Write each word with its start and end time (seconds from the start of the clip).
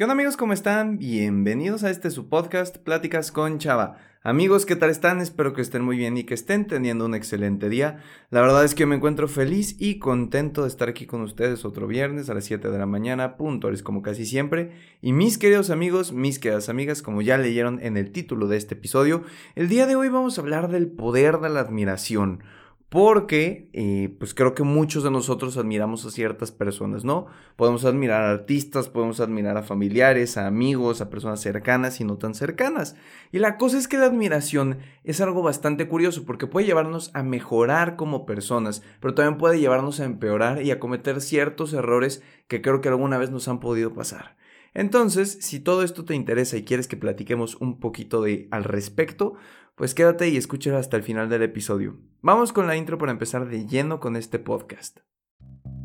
¿Qué 0.00 0.04
onda 0.04 0.14
amigos? 0.14 0.38
¿Cómo 0.38 0.54
están? 0.54 0.96
Bienvenidos 0.96 1.84
a 1.84 1.90
este 1.90 2.10
su 2.10 2.30
podcast 2.30 2.78
Pláticas 2.78 3.30
con 3.30 3.58
Chava. 3.58 3.98
Amigos, 4.22 4.64
¿qué 4.64 4.74
tal 4.74 4.88
están? 4.88 5.20
Espero 5.20 5.52
que 5.52 5.60
estén 5.60 5.82
muy 5.82 5.98
bien 5.98 6.16
y 6.16 6.24
que 6.24 6.32
estén 6.32 6.66
teniendo 6.66 7.04
un 7.04 7.14
excelente 7.14 7.68
día. 7.68 8.02
La 8.30 8.40
verdad 8.40 8.64
es 8.64 8.74
que 8.74 8.86
me 8.86 8.96
encuentro 8.96 9.28
feliz 9.28 9.76
y 9.78 9.98
contento 9.98 10.62
de 10.62 10.68
estar 10.68 10.88
aquí 10.88 11.04
con 11.04 11.20
ustedes 11.20 11.66
otro 11.66 11.86
viernes 11.86 12.30
a 12.30 12.34
las 12.34 12.46
7 12.46 12.70
de 12.70 12.78
la 12.78 12.86
mañana, 12.86 13.36
puntuales 13.36 13.82
como 13.82 14.00
casi 14.00 14.24
siempre. 14.24 14.72
Y 15.02 15.12
mis 15.12 15.36
queridos 15.36 15.68
amigos, 15.68 16.14
mis 16.14 16.38
queridas 16.38 16.70
amigas, 16.70 17.02
como 17.02 17.20
ya 17.20 17.36
leyeron 17.36 17.78
en 17.82 17.98
el 17.98 18.10
título 18.10 18.48
de 18.48 18.56
este 18.56 18.76
episodio, 18.76 19.24
el 19.54 19.68
día 19.68 19.86
de 19.86 19.96
hoy 19.96 20.08
vamos 20.08 20.38
a 20.38 20.40
hablar 20.40 20.70
del 20.70 20.86
poder 20.86 21.40
de 21.40 21.50
la 21.50 21.60
admiración 21.60 22.42
porque 22.90 23.70
eh, 23.72 24.12
pues 24.18 24.34
creo 24.34 24.52
que 24.52 24.64
muchos 24.64 25.04
de 25.04 25.12
nosotros 25.12 25.56
admiramos 25.56 26.04
a 26.04 26.10
ciertas 26.10 26.50
personas, 26.50 27.04
¿no? 27.04 27.26
Podemos 27.54 27.84
admirar 27.84 28.22
a 28.24 28.30
artistas, 28.32 28.88
podemos 28.88 29.20
admirar 29.20 29.56
a 29.56 29.62
familiares, 29.62 30.36
a 30.36 30.48
amigos, 30.48 31.00
a 31.00 31.08
personas 31.08 31.40
cercanas 31.40 32.00
y 32.00 32.04
no 32.04 32.18
tan 32.18 32.34
cercanas. 32.34 32.96
Y 33.30 33.38
la 33.38 33.58
cosa 33.58 33.78
es 33.78 33.86
que 33.86 33.96
la 33.96 34.06
admiración 34.06 34.78
es 35.04 35.20
algo 35.20 35.40
bastante 35.40 35.86
curioso 35.86 36.24
porque 36.26 36.48
puede 36.48 36.66
llevarnos 36.66 37.12
a 37.14 37.22
mejorar 37.22 37.94
como 37.94 38.26
personas, 38.26 38.82
pero 38.98 39.14
también 39.14 39.38
puede 39.38 39.60
llevarnos 39.60 40.00
a 40.00 40.04
empeorar 40.04 40.62
y 40.62 40.72
a 40.72 40.80
cometer 40.80 41.20
ciertos 41.20 41.72
errores 41.72 42.24
que 42.48 42.60
creo 42.60 42.80
que 42.80 42.88
alguna 42.88 43.18
vez 43.18 43.30
nos 43.30 43.46
han 43.46 43.60
podido 43.60 43.94
pasar. 43.94 44.36
Entonces, 44.74 45.38
si 45.40 45.60
todo 45.60 45.82
esto 45.82 46.04
te 46.04 46.14
interesa 46.14 46.56
y 46.56 46.64
quieres 46.64 46.86
que 46.86 46.96
platiquemos 46.96 47.56
un 47.56 47.80
poquito 47.80 48.22
de 48.22 48.46
al 48.50 48.64
respecto, 48.64 49.34
pues 49.80 49.94
quédate 49.94 50.28
y 50.28 50.36
escúchalo 50.36 50.76
hasta 50.76 50.98
el 50.98 51.02
final 51.02 51.30
del 51.30 51.40
episodio. 51.40 51.96
Vamos 52.20 52.52
con 52.52 52.66
la 52.66 52.76
intro 52.76 52.98
para 52.98 53.12
empezar 53.12 53.48
de 53.48 53.66
lleno 53.66 53.98
con 53.98 54.14
este 54.14 54.38
podcast. 54.38 54.98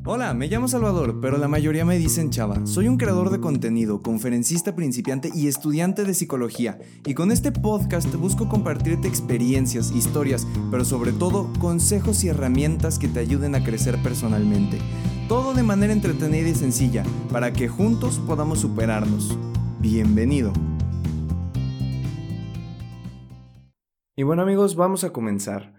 Hola, 0.04 0.34
me 0.34 0.50
llamo 0.50 0.68
Salvador, 0.68 1.22
pero 1.22 1.38
la 1.38 1.48
mayoría 1.48 1.86
me 1.86 1.98
dicen 1.98 2.30
Chava. 2.30 2.66
Soy 2.66 2.90
un 2.90 2.98
creador 2.98 3.30
de 3.30 3.40
contenido, 3.40 4.02
conferencista 4.02 4.76
principiante 4.76 5.32
y 5.34 5.48
estudiante 5.48 6.04
de 6.04 6.14
psicología. 6.14 6.78
Y 7.06 7.14
con 7.14 7.32
este 7.32 7.54
podcast 7.54 8.14
busco 8.16 8.50
compartirte 8.50 9.08
experiencias, 9.08 9.92
historias, 9.92 10.46
pero 10.72 10.84
sobre 10.84 11.14
todo 11.14 11.50
consejos 11.62 12.22
y 12.26 12.28
herramientas 12.28 13.00
que 13.00 13.08
te 13.08 13.22
ayuden 13.22 13.56
a 13.56 13.64
crecer 13.64 13.98
personalmente. 14.04 14.78
Todo 15.30 15.54
de 15.54 15.64
manera 15.64 15.94
entretenida 15.94 16.50
y 16.50 16.56
sencilla, 16.56 17.06
para 17.32 17.54
que 17.54 17.70
juntos 17.70 18.20
podamos 18.28 18.60
superarnos. 18.60 19.38
Bienvenido. 19.80 20.52
Y 24.18 24.24
bueno 24.24 24.44
amigos, 24.44 24.78
vamos 24.78 25.04
a 25.04 25.12
comenzar. 25.12 25.74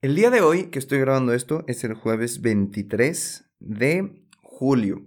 El 0.00 0.16
día 0.16 0.30
de 0.30 0.40
hoy 0.40 0.70
que 0.70 0.80
estoy 0.80 0.98
grabando 0.98 1.32
esto 1.32 1.62
es 1.68 1.84
el 1.84 1.94
jueves 1.94 2.40
23 2.40 3.48
de 3.60 4.24
julio. 4.42 5.02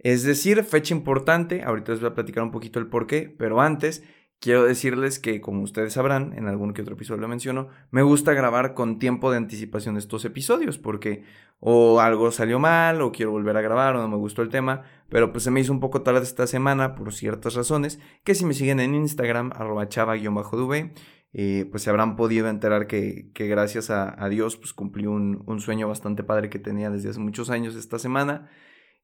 Es 0.00 0.24
decir, 0.24 0.64
fecha 0.64 0.96
importante, 0.96 1.62
ahorita 1.62 1.92
les 1.92 2.00
voy 2.00 2.10
a 2.10 2.14
platicar 2.14 2.42
un 2.42 2.50
poquito 2.50 2.80
el 2.80 2.88
por 2.88 3.06
qué, 3.06 3.32
pero 3.38 3.60
antes 3.60 4.02
quiero 4.40 4.64
decirles 4.64 5.20
que 5.20 5.40
como 5.40 5.62
ustedes 5.62 5.92
sabrán, 5.92 6.32
en 6.36 6.48
algún 6.48 6.72
que 6.72 6.82
otro 6.82 6.94
episodio 6.94 7.20
lo 7.20 7.28
menciono, 7.28 7.68
me 7.92 8.02
gusta 8.02 8.32
grabar 8.32 8.74
con 8.74 8.98
tiempo 8.98 9.30
de 9.30 9.36
anticipación 9.36 9.96
estos 9.96 10.24
episodios 10.24 10.76
porque 10.76 11.22
o 11.60 12.00
algo 12.00 12.32
salió 12.32 12.58
mal 12.58 13.00
o 13.00 13.12
quiero 13.12 13.30
volver 13.30 13.56
a 13.56 13.62
grabar 13.62 13.94
o 13.94 14.00
no 14.00 14.08
me 14.08 14.16
gustó 14.16 14.42
el 14.42 14.48
tema, 14.48 14.82
pero 15.08 15.30
pues 15.30 15.44
se 15.44 15.52
me 15.52 15.60
hizo 15.60 15.72
un 15.72 15.80
poco 15.80 16.02
tarde 16.02 16.22
esta 16.22 16.48
semana 16.48 16.96
por 16.96 17.12
ciertas 17.12 17.54
razones, 17.54 18.00
que 18.24 18.34
si 18.34 18.44
me 18.44 18.54
siguen 18.54 18.80
en 18.80 18.96
Instagram, 18.96 19.52
arroba 19.54 19.88
chava-dv, 19.88 20.92
eh, 21.32 21.66
pues 21.70 21.82
se 21.82 21.90
habrán 21.90 22.16
podido 22.16 22.48
enterar 22.48 22.86
que, 22.86 23.30
gracias 23.34 23.90
a, 23.90 24.28
Dios 24.28 24.56
pues 24.56 24.72
cumplí 24.72 25.06
un, 25.06 25.60
sueño 25.60 25.88
bastante 25.88 26.22
padre 26.22 26.50
que 26.50 26.58
tenía 26.58 26.90
desde 26.90 27.10
hace 27.10 27.20
muchos 27.20 27.50
años 27.50 27.76
esta 27.76 27.98
semana 27.98 28.50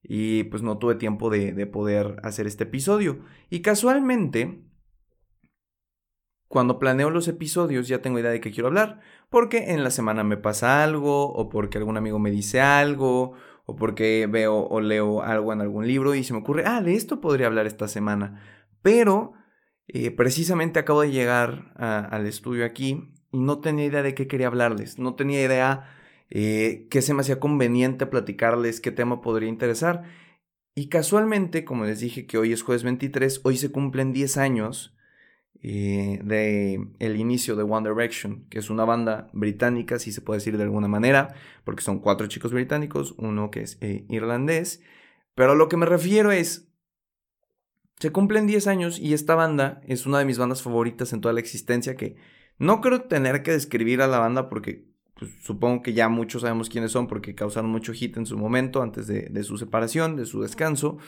y 0.03 0.45
pues 0.45 0.63
no 0.63 0.79
tuve 0.79 0.95
tiempo 0.97 1.31
de, 1.31 1.53
de 1.53 1.67
poder 1.67 2.21
hacer 2.23 2.47
este 2.47 2.65
episodio. 2.65 3.21
Y 3.51 3.61
casualmente, 3.61 4.65
cuando 6.49 6.79
planeo 6.79 7.11
los 7.11 7.29
episodios 7.29 7.89
ya 7.89 8.01
tengo 8.03 8.19
idea 8.19 8.31
de 8.31 8.41
qué 8.41 8.51
quiero 8.51 8.69
hablar, 8.69 9.01
porque 9.31 9.73
en 9.73 9.83
la 9.83 9.91
semana 9.91 10.25
me 10.25 10.37
pasa 10.37 10.85
algo 10.85 11.33
o 11.33 11.49
porque 11.49 11.79
algún 11.79 11.97
amigo 11.97 12.19
me 12.19 12.31
dice 12.31 12.61
algo 12.61 13.35
o 13.67 13.77
porque 13.77 14.29
veo 14.31 14.67
o 14.67 14.81
leo 14.81 15.23
algo 15.23 15.53
en 15.53 15.61
algún 15.61 15.87
libro 15.87 16.15
y 16.15 16.25
se 16.25 16.33
me 16.33 16.41
ocurre, 16.41 16.65
ah, 16.67 16.81
de 16.81 16.95
esto 16.95 17.21
podría 17.21 17.47
hablar 17.47 17.67
esta 17.67 17.89
semana. 17.89 18.43
Pero 18.83 19.33
eh, 19.89 20.11
precisamente 20.11 20.79
acabo 20.79 21.03
de 21.03 21.11
llegar 21.11 21.73
al 21.77 22.27
estudio 22.27 22.65
aquí 22.65 23.13
y 23.33 23.39
no 23.39 23.61
tenía 23.61 23.87
idea 23.87 24.03
de 24.03 24.15
qué 24.15 24.27
quería 24.27 24.47
hablarles, 24.47 24.99
no 24.99 25.15
tenía 25.15 25.45
idea 25.45 25.91
eh, 26.31 26.87
qué 26.91 27.03
se 27.03 27.15
me 27.15 27.21
hacía 27.21 27.41
conveniente 27.41 28.07
platicarles, 28.07 28.81
qué 28.81 28.91
tema 28.91 29.21
podría 29.21 29.49
interesar. 29.49 30.03
Y 30.75 30.89
casualmente, 30.89 31.65
como 31.65 31.85
les 31.85 32.01
dije 32.01 32.27
que 32.27 32.39
hoy 32.39 32.53
es 32.53 32.63
jueves 32.63 32.83
23, 32.83 33.43
hoy 33.45 33.57
se 33.57 33.71
cumplen 33.71 34.13
10 34.13 34.37
años 34.39 34.97
eh, 35.63 36.21
de 36.25 36.89
el 36.99 37.17
inicio 37.17 37.57
de 37.57 37.63
One 37.63 37.89
Direction, 37.89 38.47
que 38.51 38.59
es 38.59 38.71
una 38.71 38.85
banda 38.85 39.31
británica, 39.33 39.99
si 39.99 40.13
se 40.13 40.21
puede 40.21 40.39
decir 40.39 40.57
de 40.57 40.65
alguna 40.65 40.89
manera, 40.89 41.35
porque 41.65 41.83
son 41.83 42.01
cuatro 42.01 42.27
chicos 42.27 42.53
británicos, 42.53 43.15
uno 43.19 43.51
que 43.51 43.63
es 43.63 43.79
irlandés. 44.09 44.83
Pero 45.35 45.55
lo 45.55 45.69
que 45.69 45.77
me 45.77 45.87
refiero 45.87 46.33
es, 46.33 46.74
se 47.99 48.13
cumplen 48.13 48.47
10 48.47 48.67
años 48.67 48.99
y 48.99 49.15
esta 49.15 49.35
banda 49.35 49.81
es 49.87 50.07
una 50.07 50.19
de 50.19 50.25
mis 50.25 50.39
bandas 50.39 50.63
favoritas 50.63 51.13
en 51.13 51.21
toda 51.21 51.35
la 51.35 51.41
existencia 51.41 51.97
que 51.97 52.17
no 52.59 52.81
creo 52.81 53.03
tener 53.03 53.43
que 53.43 53.53
describir 53.53 54.03
a 54.03 54.07
la 54.07 54.19
banda 54.19 54.49
porque 54.49 54.87
pues, 55.15 55.31
supongo 55.43 55.83
que 55.83 55.93
ya 55.93 56.09
muchos 56.09 56.43
sabemos 56.43 56.69
quiénes 56.69 56.93
son 56.93 57.07
porque 57.07 57.35
causaron 57.35 57.71
mucho 57.71 57.93
hit 57.93 58.17
en 58.17 58.27
su 58.27 58.37
momento 58.37 58.83
antes 58.83 59.07
de, 59.07 59.43
su 59.45 59.59
separación, 59.59 60.17
de 60.17 60.27
su 60.27 60.43
descanso. 60.43 60.99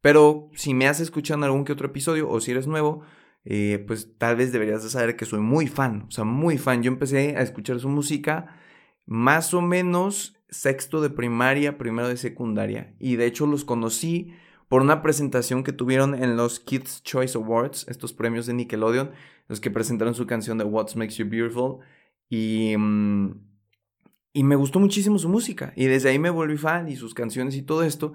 Pero 0.00 0.50
si 0.54 0.74
me 0.74 0.88
has 0.88 1.00
escuchado 1.00 1.38
en 1.38 1.44
algún 1.44 1.64
que 1.64 1.72
otro 1.72 1.88
episodio 1.88 2.28
o 2.28 2.40
si 2.40 2.52
eres 2.52 2.66
nuevo, 2.66 3.02
eh, 3.44 3.84
pues 3.86 4.16
tal 4.18 4.36
vez 4.36 4.52
deberías 4.52 4.82
de 4.82 4.90
saber 4.90 5.16
que 5.16 5.24
soy 5.24 5.40
muy 5.40 5.66
fan, 5.66 6.06
o 6.08 6.10
sea, 6.10 6.24
muy 6.24 6.58
fan. 6.58 6.82
Yo 6.82 6.90
empecé 6.90 7.36
a 7.36 7.42
escuchar 7.42 7.80
su 7.80 7.88
música 7.88 8.56
más 9.04 9.54
o 9.54 9.62
menos 9.62 10.36
sexto 10.48 11.00
de 11.00 11.10
primaria, 11.10 11.78
primero 11.78 12.08
de 12.08 12.16
secundaria. 12.16 12.94
Y 12.98 13.16
de 13.16 13.26
hecho 13.26 13.46
los 13.46 13.64
conocí 13.64 14.32
por 14.68 14.82
una 14.82 15.02
presentación 15.02 15.62
que 15.62 15.72
tuvieron 15.72 16.14
en 16.14 16.36
los 16.36 16.60
Kids 16.60 17.02
Choice 17.02 17.38
Awards, 17.38 17.86
estos 17.88 18.12
premios 18.12 18.46
de 18.46 18.54
Nickelodeon, 18.54 19.12
los 19.48 19.60
que 19.60 19.70
presentaron 19.70 20.14
su 20.14 20.26
canción 20.26 20.58
de 20.58 20.64
What 20.64 20.94
Makes 20.96 21.16
You 21.16 21.28
Beautiful. 21.28 21.78
Y, 22.28 22.76
mm, 22.76 23.30
y 24.32 24.42
me 24.42 24.56
gustó 24.56 24.80
muchísimo 24.80 25.18
su 25.18 25.28
música. 25.28 25.72
Y 25.76 25.86
desde 25.86 26.10
ahí 26.10 26.18
me 26.18 26.30
volví 26.30 26.56
fan 26.56 26.88
y 26.88 26.96
sus 26.96 27.14
canciones 27.14 27.54
y 27.54 27.62
todo 27.62 27.84
esto. 27.84 28.14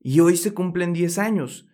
Y 0.00 0.20
hoy 0.20 0.36
se 0.36 0.52
cumplen 0.52 0.92
10 0.92 1.18
años. 1.18 1.68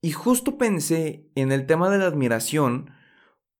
Y 0.00 0.10
justo 0.10 0.58
pensé 0.58 1.30
en 1.36 1.52
el 1.52 1.66
tema 1.66 1.88
de 1.90 1.98
la 1.98 2.06
admiración 2.06 2.90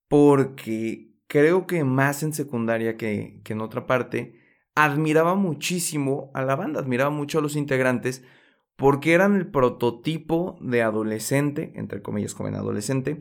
porque 0.09 1.15
creo 1.27 1.65
que 1.65 1.85
más 1.85 2.21
en 2.21 2.33
secundaria 2.33 2.97
que, 2.97 3.39
que 3.43 3.53
en 3.53 3.61
otra 3.61 3.87
parte, 3.87 4.39
admiraba 4.75 5.35
muchísimo 5.35 6.31
a 6.33 6.43
la 6.43 6.55
banda, 6.55 6.79
admiraba 6.79 7.09
mucho 7.09 7.39
a 7.39 7.41
los 7.41 7.55
integrantes 7.55 8.23
porque 8.75 9.13
eran 9.13 9.35
el 9.35 9.47
prototipo 9.51 10.57
de 10.61 10.81
adolescente, 10.81 11.73
entre 11.75 12.01
comillas, 12.01 12.33
joven 12.33 12.55
adolescente, 12.55 13.19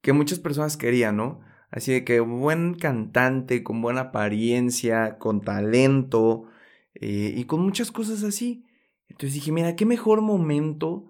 que 0.00 0.12
muchas 0.12 0.38
personas 0.38 0.76
querían, 0.76 1.16
¿no? 1.16 1.40
Así 1.70 1.92
de 1.92 2.04
que 2.04 2.20
buen 2.20 2.74
cantante, 2.74 3.62
con 3.62 3.80
buena 3.80 4.00
apariencia, 4.00 5.18
con 5.18 5.40
talento 5.40 6.46
eh, 6.94 7.32
y 7.36 7.44
con 7.44 7.60
muchas 7.60 7.92
cosas 7.92 8.24
así. 8.24 8.66
Entonces 9.08 9.34
dije, 9.34 9.52
mira, 9.52 9.76
qué 9.76 9.86
mejor 9.86 10.20
momento 10.20 11.06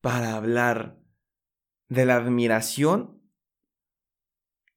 para 0.00 0.36
hablar 0.36 0.98
de 1.88 2.06
la 2.06 2.16
admiración 2.16 3.20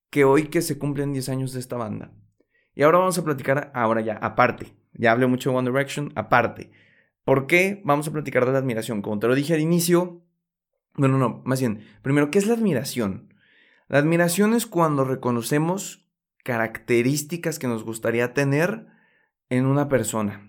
que 0.09 0.23
hoy 0.23 0.47
que 0.47 0.61
se 0.61 0.79
cumplen 0.79 1.13
10 1.13 1.29
años 1.29 1.53
de 1.53 1.59
esta 1.59 1.77
banda. 1.77 2.13
Y 2.73 2.83
ahora 2.83 2.99
vamos 2.99 3.17
a 3.17 3.23
platicar, 3.23 3.71
ahora 3.73 4.01
ya, 4.01 4.13
aparte. 4.13 4.75
Ya 4.93 5.11
hablé 5.11 5.27
mucho 5.27 5.51
de 5.51 5.57
One 5.57 5.69
Direction, 5.69 6.11
aparte. 6.15 6.71
¿Por 7.27 7.45
qué? 7.45 7.81
Vamos 7.83 8.07
a 8.07 8.13
platicar 8.13 8.45
de 8.45 8.53
la 8.53 8.59
admiración. 8.59 9.01
Como 9.01 9.19
te 9.19 9.27
lo 9.27 9.35
dije 9.35 9.53
al 9.53 9.59
inicio, 9.59 10.21
bueno, 10.95 11.17
no, 11.17 11.41
más 11.43 11.59
bien, 11.59 11.81
primero, 12.01 12.31
¿qué 12.31 12.37
es 12.37 12.47
la 12.47 12.53
admiración? 12.53 13.33
La 13.89 13.97
admiración 13.97 14.53
es 14.53 14.65
cuando 14.65 15.03
reconocemos 15.03 16.07
características 16.45 17.59
que 17.59 17.67
nos 17.67 17.83
gustaría 17.83 18.33
tener 18.33 18.87
en 19.49 19.65
una 19.65 19.89
persona. 19.89 20.46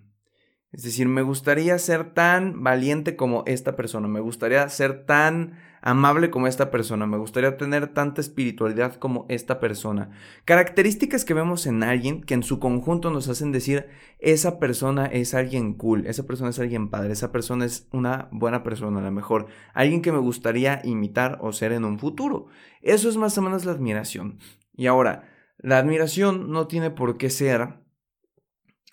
Es 0.71 0.83
decir, 0.83 1.09
me 1.09 1.23
gustaría 1.23 1.79
ser 1.79 2.13
tan 2.13 2.63
valiente 2.63 3.17
como 3.17 3.43
esta 3.47 3.75
persona, 3.75 4.07
me 4.07 4.21
gustaría 4.21 4.69
ser 4.69 5.07
tan 5.07 5.57
amable 5.81 6.29
como 6.31 6.47
esta 6.47 6.71
persona, 6.71 7.07
me 7.07 7.17
gustaría 7.17 7.57
tener 7.57 7.89
tanta 7.95 8.21
espiritualidad 8.21 8.97
como 8.97 9.25
esta 9.31 9.61
persona. 9.61 10.11
Características 10.45 11.25
que 11.25 11.33
vemos 11.33 11.67
en 11.67 11.83
alguien 11.83 12.23
que 12.23 12.35
en 12.35 12.43
su 12.43 12.59
conjunto 12.59 13.11
nos 13.11 13.29
hacen 13.29 13.51
decir, 13.51 13.87
esa 14.19 14.59
persona 14.59 15.07
es 15.07 15.33
alguien 15.33 15.73
cool, 15.73 16.07
esa 16.07 16.27
persona 16.27 16.51
es 16.51 16.59
alguien 16.59 16.91
padre, 16.91 17.15
esa 17.15 17.33
persona 17.33 17.65
es 17.65 17.89
una 17.93 18.29
buena 18.31 18.63
persona, 18.63 18.99
a 18.99 19.03
lo 19.03 19.11
mejor, 19.11 19.47
alguien 19.73 20.03
que 20.03 20.13
me 20.13 20.19
gustaría 20.19 20.83
imitar 20.85 21.39
o 21.41 21.53
ser 21.53 21.73
en 21.73 21.87
un 21.87 21.99
futuro. 21.99 22.49
Eso 22.83 23.09
es 23.09 23.17
más 23.17 23.39
o 23.39 23.43
menos 23.43 23.65
la 23.65 23.73
admiración. 23.73 24.39
Y 24.77 24.87
ahora, 24.87 25.31
la 25.57 25.79
admiración 25.79 26.51
no 26.51 26.67
tiene 26.67 26.91
por 26.91 27.17
qué 27.17 27.31
ser 27.31 27.88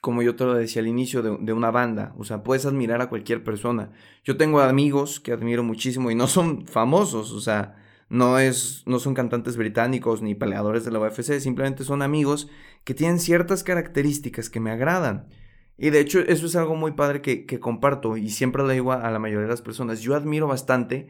como 0.06 0.22
yo 0.22 0.36
te 0.36 0.46
lo 0.46 0.54
decía 0.54 0.84
al 0.84 0.88
inicio, 0.88 1.24
de, 1.24 1.52
una 1.52 1.72
banda. 1.72 2.14
O 2.20 2.26
sea, 2.26 2.44
puedes 2.44 2.68
admirar 2.68 3.02
a 3.02 3.10
cualquier 3.10 3.44
persona. 3.44 3.90
Yo 4.24 4.38
tengo 4.38 4.60
amigos 4.60 5.20
que 5.20 5.32
admiro 5.32 5.64
muchísimo 5.64 6.12
y 6.12 6.16
no 6.16 6.28
son 6.28 6.68
famosos, 6.68 7.32
o 7.32 7.42
sea, 7.42 7.84
no, 8.08 8.38
es, 8.38 8.84
no 8.86 9.00
son 9.00 9.16
cantantes 9.16 9.58
británicos 9.58 10.22
ni 10.22 10.36
peleadores 10.36 10.86
de 10.86 10.92
la 10.92 11.00
UFC, 11.00 11.40
simplemente 11.40 11.84
son 11.84 12.04
amigos 12.04 12.48
que 12.84 12.94
tienen 12.94 13.18
ciertas 13.18 13.64
características 13.64 14.52
que 14.52 14.60
me 14.60 14.70
agradan. 14.70 15.28
Y 15.76 15.90
de 15.90 16.02
hecho, 16.02 16.20
eso 16.20 16.46
es 16.46 16.56
algo 16.56 16.76
muy 16.76 16.92
padre 16.92 17.24
que 17.24 17.60
comparto 17.60 18.16
y 18.16 18.30
siempre 18.30 18.62
lo 18.62 18.70
digo 18.70 18.92
a 18.92 19.10
la 19.10 19.18
mayoría 19.18 19.46
de 19.48 19.54
las 19.54 19.64
personas. 19.64 20.02
Yo 20.02 20.14
admiro 20.14 20.46
bastante 20.46 21.08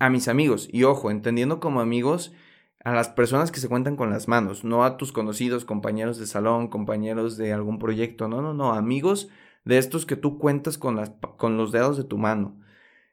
a 0.00 0.10
mis 0.10 0.26
amigos. 0.26 0.68
Y 0.72 0.82
ojo, 0.82 1.12
entendiendo 1.12 1.60
como 1.60 1.80
amigos 1.80 2.32
a 2.86 2.94
las 2.94 3.08
personas 3.08 3.50
que 3.50 3.58
se 3.58 3.68
cuentan 3.68 3.96
con 3.96 4.10
las 4.10 4.28
manos, 4.28 4.62
no 4.62 4.84
a 4.84 4.96
tus 4.96 5.10
conocidos, 5.10 5.64
compañeros 5.64 6.18
de 6.18 6.26
salón, 6.26 6.68
compañeros 6.68 7.36
de 7.36 7.52
algún 7.52 7.80
proyecto, 7.80 8.28
no, 8.28 8.40
no, 8.40 8.54
no, 8.54 8.74
amigos 8.74 9.28
de 9.64 9.78
estos 9.78 10.06
que 10.06 10.14
tú 10.14 10.38
cuentas 10.38 10.78
con, 10.78 10.94
las, 10.94 11.10
con 11.36 11.56
los 11.56 11.72
dedos 11.72 11.96
de 11.96 12.04
tu 12.04 12.16
mano. 12.16 12.62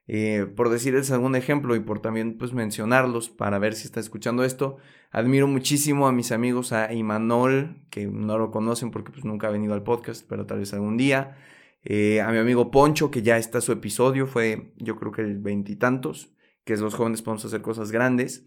Eh, 0.05 0.45
por 0.55 0.69
decirles 0.69 1.09
algún 1.09 1.35
ejemplo 1.35 1.75
y 1.75 1.79
por 1.79 2.01
también 2.01 2.37
pues 2.37 2.53
mencionarlos 2.53 3.31
para 3.31 3.57
ver 3.57 3.73
si 3.73 3.85
está 3.85 3.99
escuchando 3.99 4.43
esto, 4.43 4.77
admiro 5.09 5.47
muchísimo 5.47 6.07
a 6.07 6.11
mis 6.11 6.31
amigos, 6.31 6.71
a 6.71 6.93
Imanol, 6.93 7.81
que 7.89 8.05
no 8.05 8.37
lo 8.37 8.51
conocen 8.51 8.91
porque 8.91 9.11
pues 9.11 9.25
nunca 9.25 9.47
ha 9.47 9.51
venido 9.51 9.73
al 9.73 9.81
podcast, 9.81 10.23
pero 10.29 10.45
tal 10.45 10.59
vez 10.59 10.71
algún 10.75 10.97
día, 10.97 11.35
eh, 11.83 12.21
a 12.21 12.31
mi 12.31 12.37
amigo 12.37 12.69
Poncho, 12.69 13.09
que 13.09 13.23
ya 13.23 13.39
está 13.39 13.59
su 13.59 13.71
episodio, 13.71 14.27
fue 14.27 14.71
yo 14.77 14.97
creo 14.97 15.11
que 15.11 15.23
el 15.23 15.39
veintitantos, 15.39 16.29
que 16.63 16.73
es 16.73 16.79
Los 16.79 16.93
jóvenes 16.93 17.23
podemos 17.23 17.43
hacer 17.43 17.63
cosas 17.63 17.91
grandes, 17.91 18.45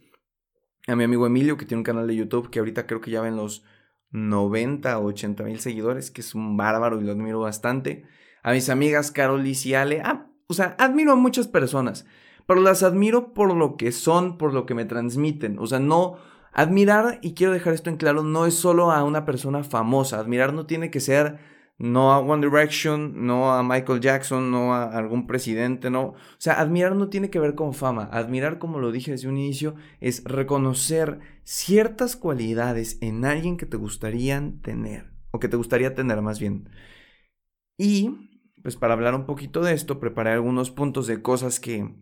a 0.86 0.96
mi 0.96 1.04
amigo 1.04 1.26
Emilio, 1.26 1.56
que 1.56 1.66
tiene 1.66 1.80
un 1.80 1.84
canal 1.84 2.06
de 2.06 2.16
YouTube 2.16 2.50
que 2.50 2.58
ahorita 2.58 2.86
creo 2.86 3.00
que 3.00 3.10
ya 3.10 3.20
ven 3.20 3.36
los 3.36 3.64
90 4.10 4.98
o 4.98 5.06
80 5.06 5.44
mil 5.44 5.60
seguidores, 5.60 6.10
que 6.10 6.20
es 6.20 6.34
un 6.34 6.56
bárbaro 6.56 7.00
y 7.00 7.04
lo 7.04 7.12
admiro 7.12 7.40
bastante. 7.40 8.04
A 8.42 8.52
mis 8.52 8.68
amigas 8.68 9.10
Carol 9.10 9.44
y 9.46 9.74
Ale, 9.74 10.00
ah, 10.04 10.28
o 10.46 10.54
sea, 10.54 10.76
admiro 10.78 11.12
a 11.12 11.16
muchas 11.16 11.48
personas, 11.48 12.06
pero 12.46 12.60
las 12.60 12.82
admiro 12.82 13.34
por 13.34 13.54
lo 13.54 13.76
que 13.76 13.90
son, 13.90 14.38
por 14.38 14.54
lo 14.54 14.66
que 14.66 14.74
me 14.74 14.84
transmiten. 14.84 15.58
O 15.58 15.66
sea, 15.66 15.80
no, 15.80 16.18
admirar, 16.52 17.18
y 17.22 17.34
quiero 17.34 17.52
dejar 17.52 17.74
esto 17.74 17.90
en 17.90 17.96
claro, 17.96 18.22
no 18.22 18.46
es 18.46 18.54
solo 18.54 18.92
a 18.92 19.02
una 19.02 19.24
persona 19.24 19.64
famosa. 19.64 20.20
Admirar 20.20 20.54
no 20.54 20.66
tiene 20.66 20.90
que 20.90 21.00
ser 21.00 21.38
no 21.78 22.12
a 22.12 22.20
One 22.20 22.46
Direction, 22.46 23.26
no 23.26 23.52
a 23.52 23.62
Michael 23.62 24.00
Jackson, 24.00 24.50
no 24.50 24.75
a 24.75 24.84
algún 24.84 25.26
presidente, 25.26 25.90
no. 25.90 26.02
O 26.02 26.17
sea, 26.38 26.61
admirar 26.61 26.96
no 26.96 27.08
tiene 27.08 27.31
que 27.31 27.38
ver 27.38 27.55
con 27.55 27.75
fama. 27.75 28.08
Admirar, 28.12 28.58
como 28.58 28.78
lo 28.78 28.93
dije 28.93 29.11
desde 29.11 29.28
un 29.28 29.37
inicio, 29.37 29.75
es 30.00 30.25
reconocer 30.25 31.20
ciertas 31.44 32.17
cualidades 32.17 32.99
en 33.02 33.25
alguien 33.25 33.56
que 33.56 33.67
te 33.67 33.76
gustarían 33.76 34.61
tener, 34.62 35.12
o 35.31 35.38
que 35.38 35.49
te 35.49 35.56
gustaría 35.56 35.94
tener 35.94 36.23
más 36.23 36.40
bien. 36.40 36.70
Y, 37.76 38.31
pues 38.62 38.76
para 38.76 38.94
hablar 38.94 39.14
un 39.14 39.26
poquito 39.26 39.62
de 39.62 39.75
esto, 39.75 40.00
preparé 40.00 40.31
algunos 40.31 40.70
puntos 40.70 41.06
de 41.06 41.20
cosas 41.20 41.61
que, 41.61 41.94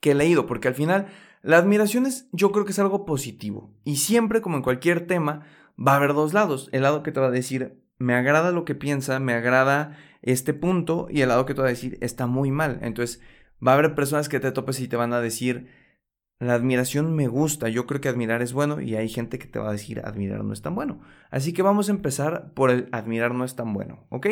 que 0.00 0.12
he 0.12 0.14
leído, 0.14 0.46
porque 0.46 0.68
al 0.68 0.74
final 0.74 1.08
la 1.42 1.58
admiración 1.58 2.06
es, 2.06 2.28
yo 2.32 2.52
creo 2.52 2.64
que 2.64 2.70
es 2.70 2.78
algo 2.78 3.04
positivo. 3.04 3.74
Y 3.84 3.96
siempre, 3.96 4.40
como 4.40 4.56
en 4.56 4.62
cualquier 4.62 5.06
tema, 5.06 5.44
va 5.76 5.92
a 5.92 5.96
haber 5.96 6.14
dos 6.14 6.32
lados. 6.32 6.68
El 6.72 6.82
lado 6.82 7.02
que 7.02 7.10
te 7.10 7.20
va 7.20 7.26
a 7.26 7.32
decir, 7.32 7.83
me 7.98 8.14
agrada 8.14 8.52
lo 8.52 8.64
que 8.64 8.74
piensa, 8.74 9.18
me 9.20 9.34
agrada 9.34 9.96
este 10.22 10.54
punto 10.54 11.06
y 11.10 11.20
el 11.20 11.28
lado 11.28 11.46
que 11.46 11.54
te 11.54 11.60
va 11.60 11.66
a 11.66 11.70
decir 11.70 11.98
está 12.00 12.26
muy 12.26 12.50
mal. 12.50 12.78
Entonces 12.82 13.20
va 13.64 13.72
a 13.72 13.74
haber 13.74 13.94
personas 13.94 14.28
que 14.28 14.40
te 14.40 14.52
topes 14.52 14.80
y 14.80 14.88
te 14.88 14.96
van 14.96 15.12
a 15.12 15.20
decir, 15.20 15.68
la 16.40 16.54
admiración 16.54 17.14
me 17.14 17.28
gusta, 17.28 17.68
yo 17.68 17.86
creo 17.86 18.00
que 18.00 18.08
admirar 18.08 18.42
es 18.42 18.52
bueno 18.52 18.80
y 18.80 18.96
hay 18.96 19.08
gente 19.08 19.38
que 19.38 19.46
te 19.46 19.58
va 19.58 19.68
a 19.68 19.72
decir 19.72 20.00
admirar 20.04 20.44
no 20.44 20.52
es 20.52 20.62
tan 20.62 20.74
bueno. 20.74 21.00
Así 21.30 21.52
que 21.52 21.62
vamos 21.62 21.88
a 21.88 21.92
empezar 21.92 22.52
por 22.54 22.70
el 22.70 22.88
admirar 22.92 23.34
no 23.34 23.44
es 23.44 23.56
tan 23.56 23.72
bueno, 23.72 24.06
¿ok? 24.10 24.26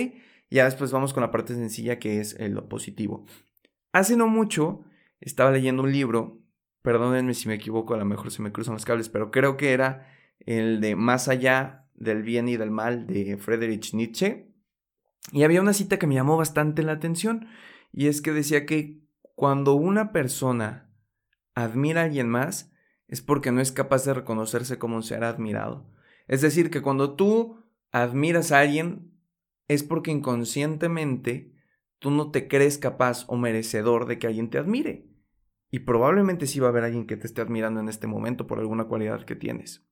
Ya 0.50 0.64
después 0.64 0.90
vamos 0.92 1.14
con 1.14 1.22
la 1.22 1.30
parte 1.30 1.54
sencilla 1.54 1.98
que 1.98 2.20
es 2.20 2.38
lo 2.38 2.68
positivo. 2.68 3.24
Hace 3.92 4.16
no 4.16 4.26
mucho 4.26 4.84
estaba 5.20 5.52
leyendo 5.52 5.82
un 5.82 5.92
libro, 5.92 6.42
perdónenme 6.82 7.34
si 7.34 7.48
me 7.48 7.54
equivoco, 7.54 7.94
a 7.94 7.98
lo 7.98 8.04
mejor 8.04 8.30
se 8.30 8.42
me 8.42 8.52
cruzan 8.52 8.74
los 8.74 8.84
cables, 8.84 9.08
pero 9.08 9.30
creo 9.30 9.56
que 9.56 9.72
era 9.72 10.08
el 10.40 10.80
de 10.80 10.96
Más 10.96 11.28
allá 11.28 11.81
del 12.02 12.22
bien 12.22 12.48
y 12.48 12.56
del 12.56 12.70
mal 12.70 13.06
de 13.06 13.36
Friedrich 13.36 13.94
Nietzsche. 13.94 14.52
Y 15.30 15.44
había 15.44 15.60
una 15.60 15.72
cita 15.72 15.98
que 15.98 16.06
me 16.06 16.16
llamó 16.16 16.36
bastante 16.36 16.82
la 16.82 16.92
atención 16.92 17.46
y 17.92 18.08
es 18.08 18.20
que 18.20 18.32
decía 18.32 18.66
que 18.66 19.00
cuando 19.34 19.74
una 19.74 20.12
persona 20.12 20.90
admira 21.54 22.00
a 22.00 22.04
alguien 22.04 22.28
más 22.28 22.72
es 23.06 23.22
porque 23.22 23.52
no 23.52 23.60
es 23.60 23.72
capaz 23.72 24.04
de 24.04 24.14
reconocerse 24.14 24.78
como 24.78 24.96
un 24.96 25.02
ser 25.02 25.22
admirado. 25.22 25.88
Es 26.26 26.40
decir, 26.40 26.70
que 26.70 26.82
cuando 26.82 27.14
tú 27.14 27.62
admiras 27.92 28.50
a 28.50 28.60
alguien 28.60 29.12
es 29.68 29.84
porque 29.84 30.10
inconscientemente 30.10 31.54
tú 31.98 32.10
no 32.10 32.30
te 32.30 32.48
crees 32.48 32.78
capaz 32.78 33.24
o 33.28 33.36
merecedor 33.36 34.06
de 34.06 34.18
que 34.18 34.26
alguien 34.26 34.50
te 34.50 34.58
admire. 34.58 35.08
Y 35.70 35.80
probablemente 35.80 36.46
sí 36.46 36.58
va 36.58 36.66
a 36.66 36.70
haber 36.70 36.84
alguien 36.84 37.06
que 37.06 37.16
te 37.16 37.26
esté 37.26 37.40
admirando 37.42 37.80
en 37.80 37.88
este 37.88 38.06
momento 38.06 38.46
por 38.46 38.58
alguna 38.58 38.84
cualidad 38.84 39.24
que 39.24 39.36
tienes. 39.36 39.86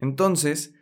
Entonces, 0.00 0.74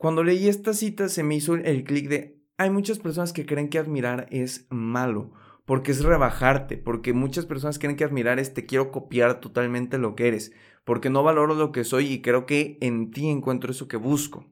cuando 0.00 0.24
leí 0.24 0.48
esta 0.48 0.72
cita 0.72 1.10
se 1.10 1.22
me 1.22 1.34
hizo 1.34 1.56
el 1.56 1.84
clic 1.84 2.08
de, 2.08 2.42
hay 2.56 2.70
muchas 2.70 2.98
personas 2.98 3.34
que 3.34 3.44
creen 3.44 3.68
que 3.68 3.78
admirar 3.78 4.28
es 4.30 4.66
malo, 4.70 5.30
porque 5.66 5.92
es 5.92 6.02
rebajarte, 6.02 6.78
porque 6.78 7.12
muchas 7.12 7.44
personas 7.44 7.78
creen 7.78 7.96
que 7.96 8.04
admirar 8.04 8.38
es 8.38 8.54
te 8.54 8.64
quiero 8.64 8.92
copiar 8.92 9.40
totalmente 9.40 9.98
lo 9.98 10.16
que 10.16 10.28
eres, 10.28 10.52
porque 10.84 11.10
no 11.10 11.22
valoro 11.22 11.54
lo 11.54 11.70
que 11.70 11.84
soy 11.84 12.06
y 12.06 12.22
creo 12.22 12.46
que 12.46 12.78
en 12.80 13.10
ti 13.10 13.28
encuentro 13.28 13.72
eso 13.72 13.88
que 13.88 13.98
busco. 13.98 14.46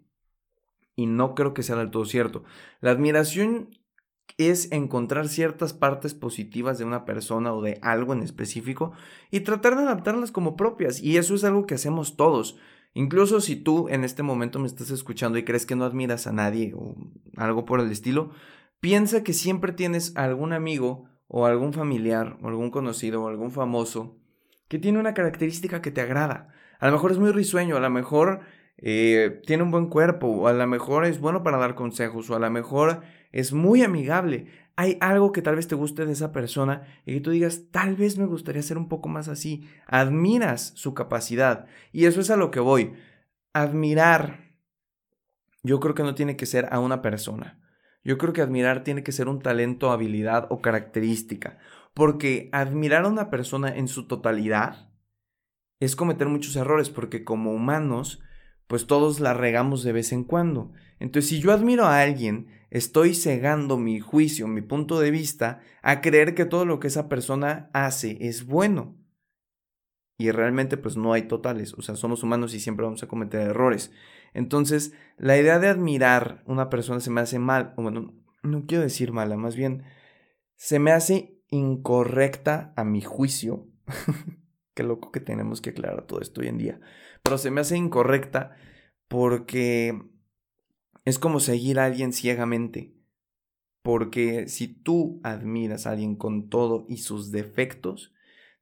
Y 0.94 1.06
no 1.06 1.34
creo 1.34 1.54
que 1.54 1.62
sea 1.62 1.76
del 1.76 1.90
todo 1.90 2.04
cierto. 2.04 2.44
La 2.82 2.90
admiración 2.90 3.70
es 4.36 4.70
encontrar 4.70 5.28
ciertas 5.28 5.72
partes 5.72 6.12
positivas 6.12 6.76
de 6.76 6.84
una 6.84 7.06
persona 7.06 7.54
o 7.54 7.62
de 7.62 7.78
algo 7.80 8.12
en 8.12 8.22
específico 8.22 8.92
y 9.30 9.40
tratar 9.40 9.76
de 9.76 9.84
adaptarlas 9.84 10.30
como 10.30 10.56
propias. 10.56 11.02
Y 11.02 11.16
eso 11.16 11.34
es 11.34 11.42
algo 11.42 11.64
que 11.66 11.74
hacemos 11.74 12.18
todos. 12.18 12.58
Incluso 12.98 13.40
si 13.40 13.54
tú 13.54 13.88
en 13.90 14.02
este 14.02 14.24
momento 14.24 14.58
me 14.58 14.66
estás 14.66 14.90
escuchando 14.90 15.38
y 15.38 15.44
crees 15.44 15.66
que 15.66 15.76
no 15.76 15.84
admiras 15.84 16.26
a 16.26 16.32
nadie 16.32 16.72
o 16.74 16.96
algo 17.36 17.64
por 17.64 17.78
el 17.78 17.92
estilo, 17.92 18.32
piensa 18.80 19.22
que 19.22 19.34
siempre 19.34 19.72
tienes 19.72 20.16
algún 20.16 20.52
amigo 20.52 21.08
o 21.28 21.46
algún 21.46 21.72
familiar 21.72 22.38
o 22.42 22.48
algún 22.48 22.72
conocido 22.72 23.22
o 23.22 23.28
algún 23.28 23.52
famoso 23.52 24.18
que 24.66 24.80
tiene 24.80 24.98
una 24.98 25.14
característica 25.14 25.80
que 25.80 25.92
te 25.92 26.00
agrada. 26.00 26.48
A 26.80 26.86
lo 26.86 26.92
mejor 26.94 27.12
es 27.12 27.18
muy 27.18 27.30
risueño, 27.30 27.76
a 27.76 27.80
lo 27.80 27.88
mejor 27.88 28.40
eh, 28.78 29.42
tiene 29.46 29.62
un 29.62 29.70
buen 29.70 29.86
cuerpo, 29.86 30.26
o 30.26 30.48
a 30.48 30.52
lo 30.52 30.66
mejor 30.66 31.04
es 31.04 31.20
bueno 31.20 31.44
para 31.44 31.58
dar 31.58 31.76
consejos, 31.76 32.28
o 32.30 32.34
a 32.34 32.40
lo 32.40 32.50
mejor 32.50 33.02
es 33.30 33.52
muy 33.52 33.84
amigable 33.84 34.48
hay 34.78 34.96
algo 35.00 35.32
que 35.32 35.42
tal 35.42 35.56
vez 35.56 35.66
te 35.66 35.75
guste 35.75 36.06
de 36.06 36.12
esa 36.12 36.30
persona 36.30 36.86
y 37.04 37.14
que 37.14 37.20
tú 37.20 37.32
digas, 37.32 37.62
tal 37.72 37.96
vez 37.96 38.16
me 38.16 38.26
gustaría 38.26 38.62
ser 38.62 38.78
un 38.78 38.88
poco 38.88 39.08
más 39.08 39.26
así. 39.26 39.69
Admiras 39.88 40.70
su 40.76 40.94
capacidad. 40.94 41.67
Y 41.91 42.05
eso 42.05 42.20
es 42.20 42.31
a 42.31 42.36
lo 42.36 42.53
que 42.53 42.60
voy. 42.60 42.93
Admirar, 43.53 44.53
yo 45.64 45.81
creo 45.81 45.96
que 45.96 46.05
no 46.05 46.14
tiene 46.14 46.36
que 46.36 46.46
ser 46.46 46.69
a 46.70 46.79
una 46.79 47.03
persona. 47.03 47.58
Yo 48.05 48.19
creo 48.19 48.32
que 48.32 48.41
admirar 48.41 48.84
tiene 48.84 49.03
que 49.03 49.10
ser 49.10 49.26
un 49.26 49.41
talento, 49.41 49.91
habilidad 49.91 50.46
o 50.48 50.62
característica. 50.62 51.58
Porque 51.93 52.48
admirar 52.53 53.05
a 53.05 53.08
una 53.08 53.31
persona 53.31 53.74
en 53.74 53.88
su 53.88 54.06
totalidad 54.06 54.93
es 55.81 55.96
cometer 55.96 56.29
muchos 56.29 56.55
errores, 56.55 56.88
porque 56.88 57.24
como 57.24 57.50
humanos, 57.50 58.22
pues 58.69 58.87
todos 58.87 59.19
la 59.19 59.34
regamos 59.34 59.82
de 59.82 59.93
vez 59.93 60.13
en 60.13 60.22
cuando. 60.22 60.70
Entonces, 61.01 61.29
si 61.29 61.41
yo 61.41 61.53
admiro 61.53 61.87
a 61.87 62.01
alguien, 62.01 62.46
estoy 62.70 63.15
cegando 63.15 63.77
mi 63.77 63.98
juicio, 63.98 64.46
mi 64.46 64.63
punto 64.63 65.01
de 65.01 65.10
vista, 65.10 65.60
a 65.82 66.01
creer 66.01 66.34
que 66.34 66.44
todo 66.44 66.65
lo 66.65 66.79
que 66.79 66.87
esa 66.87 67.08
persona 67.08 67.70
hace 67.72 68.17
es 68.20 68.46
bueno. 68.46 68.96
Y 70.19 70.31
realmente 70.31 70.77
pues 70.77 70.96
no 70.96 71.13
hay 71.13 71.22
totales, 71.22 71.75
o 71.75 71.82
sea, 71.82 71.94
somos 71.94 72.22
humanos 72.22 72.53
y 72.53 72.60
siempre 72.60 72.84
vamos 72.84 73.03
a 73.03 73.08
cometer 73.08 73.41
errores. 73.41 73.93
Entonces, 74.34 74.93
la 75.17 75.39
idea 75.39 75.58
de 75.58 75.69
admirar 75.69 76.43
una 76.46 76.69
persona 76.70 77.01
se 77.01 77.10
me 77.10 77.20
hace 77.20 77.39
mal, 77.39 77.72
o 77.77 77.82
bueno, 77.82 78.15
no 78.43 78.67
quiero 78.67 78.82
decir 78.82 79.13
mala, 79.13 79.37
más 79.37 79.56
bien 79.56 79.84
se 80.56 80.81
me 80.81 80.91
hace 80.91 81.41
incorrecta 81.48 82.72
a 82.77 82.84
mi 82.84 83.01
juicio. 83.01 83.69
Qué 84.75 84.82
loco 84.82 85.13
que 85.13 85.20
tenemos 85.20 85.60
que 85.60 85.70
aclarar 85.70 86.06
todo 86.06 86.20
esto 86.20 86.41
hoy 86.41 86.48
en 86.48 86.58
día. 86.58 86.81
Pero 87.29 87.37
se 87.37 87.51
me 87.51 87.61
hace 87.61 87.77
incorrecta 87.77 88.56
porque 89.06 90.03
es 91.05 91.19
como 91.19 91.41
seguir 91.41 91.79
a 91.79 91.85
alguien 91.85 92.15
ciegamente. 92.15 92.94
Porque 93.82 94.49
si 94.49 94.67
tú 94.67 95.20
admiras 95.23 95.87
a 95.87 95.91
alguien 95.91 96.17
con 96.17 96.49
todo 96.49 96.87
y 96.89 96.97
sus 96.97 97.31
defectos, 97.31 98.15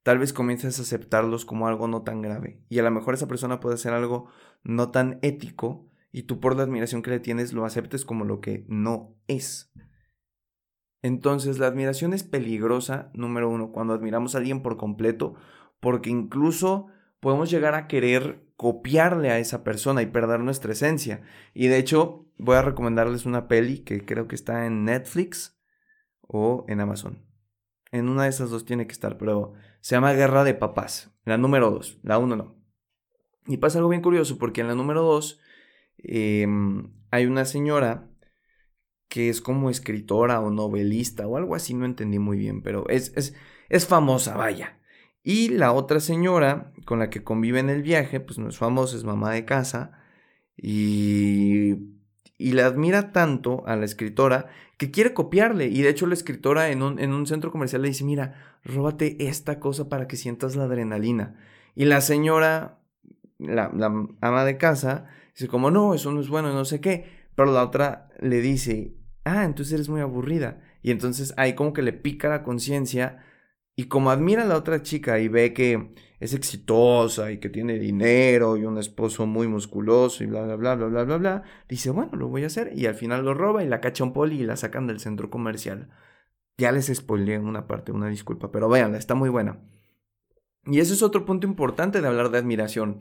tal 0.02 0.18
vez 0.18 0.32
comiences 0.32 0.80
a 0.80 0.82
aceptarlos 0.82 1.44
como 1.44 1.68
algo 1.68 1.86
no 1.86 2.02
tan 2.02 2.22
grave. 2.22 2.60
Y 2.68 2.80
a 2.80 2.82
lo 2.82 2.90
mejor 2.90 3.14
esa 3.14 3.28
persona 3.28 3.60
puede 3.60 3.76
hacer 3.76 3.92
algo 3.92 4.30
no 4.64 4.90
tan 4.90 5.20
ético 5.22 5.88
y 6.10 6.24
tú 6.24 6.40
por 6.40 6.56
la 6.56 6.64
admiración 6.64 7.02
que 7.02 7.10
le 7.10 7.20
tienes 7.20 7.52
lo 7.52 7.66
aceptes 7.66 8.04
como 8.04 8.24
lo 8.24 8.40
que 8.40 8.64
no 8.66 9.14
es. 9.28 9.72
Entonces 11.02 11.60
la 11.60 11.68
admiración 11.68 12.14
es 12.14 12.24
peligrosa, 12.24 13.12
número 13.14 13.48
uno, 13.48 13.70
cuando 13.70 13.94
admiramos 13.94 14.34
a 14.34 14.38
alguien 14.38 14.64
por 14.64 14.76
completo, 14.76 15.36
porque 15.78 16.10
incluso 16.10 16.88
podemos 17.26 17.50
llegar 17.50 17.74
a 17.74 17.88
querer 17.88 18.46
copiarle 18.54 19.30
a 19.30 19.40
esa 19.40 19.64
persona 19.64 20.00
y 20.00 20.06
perder 20.06 20.38
nuestra 20.38 20.70
esencia. 20.70 21.22
Y 21.54 21.66
de 21.66 21.78
hecho, 21.78 22.30
voy 22.38 22.54
a 22.54 22.62
recomendarles 22.62 23.26
una 23.26 23.48
peli 23.48 23.80
que 23.80 24.04
creo 24.04 24.28
que 24.28 24.36
está 24.36 24.64
en 24.64 24.84
Netflix 24.84 25.60
o 26.20 26.64
en 26.68 26.80
Amazon. 26.80 27.26
En 27.90 28.08
una 28.08 28.22
de 28.22 28.28
esas 28.28 28.50
dos 28.50 28.64
tiene 28.64 28.86
que 28.86 28.92
estar, 28.92 29.18
pero 29.18 29.54
se 29.80 29.96
llama 29.96 30.12
Guerra 30.12 30.44
de 30.44 30.54
Papás, 30.54 31.18
la 31.24 31.36
número 31.36 31.72
2, 31.72 31.98
la 32.04 32.18
1 32.18 32.36
no. 32.36 32.62
Y 33.48 33.56
pasa 33.56 33.78
algo 33.78 33.90
bien 33.90 34.02
curioso 34.02 34.38
porque 34.38 34.60
en 34.60 34.68
la 34.68 34.76
número 34.76 35.02
2 35.02 35.40
em, 36.04 36.94
hay 37.10 37.26
una 37.26 37.44
señora 37.44 38.08
que 39.08 39.30
es 39.30 39.40
como 39.40 39.68
escritora 39.68 40.40
o 40.40 40.52
novelista 40.52 41.26
o 41.26 41.36
algo 41.36 41.56
así, 41.56 41.74
no 41.74 41.86
entendí 41.86 42.20
muy 42.20 42.38
bien, 42.38 42.62
pero 42.62 42.88
es, 42.88 43.12
es, 43.16 43.34
es 43.68 43.84
famosa, 43.84 44.36
vaya. 44.36 44.75
Y 45.28 45.48
la 45.48 45.72
otra 45.72 45.98
señora 45.98 46.72
con 46.84 47.00
la 47.00 47.10
que 47.10 47.24
convive 47.24 47.58
en 47.58 47.68
el 47.68 47.82
viaje, 47.82 48.20
pues 48.20 48.38
no 48.38 48.48
es 48.48 48.58
famosa, 48.58 48.96
es 48.96 49.02
mamá 49.02 49.32
de 49.32 49.44
casa 49.44 49.90
y, 50.56 51.72
y 52.38 52.52
le 52.52 52.62
admira 52.62 53.10
tanto 53.10 53.66
a 53.66 53.74
la 53.74 53.86
escritora 53.86 54.46
que 54.76 54.92
quiere 54.92 55.14
copiarle. 55.14 55.66
Y 55.66 55.82
de 55.82 55.88
hecho 55.88 56.06
la 56.06 56.14
escritora 56.14 56.70
en 56.70 56.80
un, 56.80 57.00
en 57.00 57.12
un 57.12 57.26
centro 57.26 57.50
comercial 57.50 57.82
le 57.82 57.88
dice, 57.88 58.04
mira, 58.04 58.60
róbate 58.62 59.16
esta 59.26 59.58
cosa 59.58 59.88
para 59.88 60.06
que 60.06 60.14
sientas 60.14 60.54
la 60.54 60.62
adrenalina. 60.62 61.34
Y 61.74 61.86
la 61.86 62.02
señora, 62.02 62.78
la, 63.36 63.72
la 63.74 63.86
ama 64.20 64.44
de 64.44 64.58
casa, 64.58 65.06
dice 65.34 65.48
como, 65.48 65.72
no, 65.72 65.92
eso 65.94 66.12
no 66.12 66.20
es 66.20 66.28
bueno, 66.28 66.52
no 66.52 66.64
sé 66.64 66.80
qué. 66.80 67.26
Pero 67.34 67.50
la 67.52 67.64
otra 67.64 68.10
le 68.20 68.40
dice, 68.40 68.94
ah, 69.24 69.44
entonces 69.44 69.74
eres 69.74 69.88
muy 69.88 70.02
aburrida. 70.02 70.62
Y 70.82 70.92
entonces 70.92 71.34
ahí 71.36 71.56
como 71.56 71.72
que 71.72 71.82
le 71.82 71.92
pica 71.92 72.28
la 72.28 72.44
conciencia. 72.44 73.24
Y 73.76 73.88
como 73.88 74.10
admira 74.10 74.42
a 74.42 74.46
la 74.46 74.56
otra 74.56 74.82
chica 74.82 75.20
y 75.20 75.28
ve 75.28 75.52
que 75.52 75.94
es 76.18 76.32
exitosa 76.32 77.30
y 77.30 77.38
que 77.38 77.50
tiene 77.50 77.78
dinero 77.78 78.56
y 78.56 78.64
un 78.64 78.78
esposo 78.78 79.26
muy 79.26 79.48
musculoso 79.48 80.24
y 80.24 80.26
bla, 80.26 80.44
bla, 80.44 80.56
bla, 80.56 80.74
bla, 80.76 80.86
bla, 80.86 81.04
bla, 81.04 81.16
bla, 81.18 81.42
dice, 81.68 81.90
bueno, 81.90 82.16
lo 82.16 82.28
voy 82.28 82.44
a 82.44 82.46
hacer. 82.46 82.72
Y 82.74 82.86
al 82.86 82.94
final 82.94 83.24
lo 83.24 83.34
roba 83.34 83.62
y 83.62 83.68
la 83.68 83.82
cacha 83.82 84.02
un 84.02 84.14
poli 84.14 84.40
y 84.40 84.44
la 84.44 84.56
sacan 84.56 84.86
del 84.86 84.98
centro 84.98 85.28
comercial. 85.30 85.90
Ya 86.56 86.72
les 86.72 86.86
spoileé 86.86 87.38
una 87.38 87.66
parte, 87.66 87.92
una 87.92 88.08
disculpa, 88.08 88.50
pero 88.50 88.70
véanla, 88.70 88.96
está 88.96 89.14
muy 89.14 89.28
buena. 89.28 89.60
Y 90.64 90.80
ese 90.80 90.94
es 90.94 91.02
otro 91.02 91.26
punto 91.26 91.46
importante 91.46 92.00
de 92.00 92.08
hablar 92.08 92.30
de 92.30 92.38
admiración. 92.38 93.00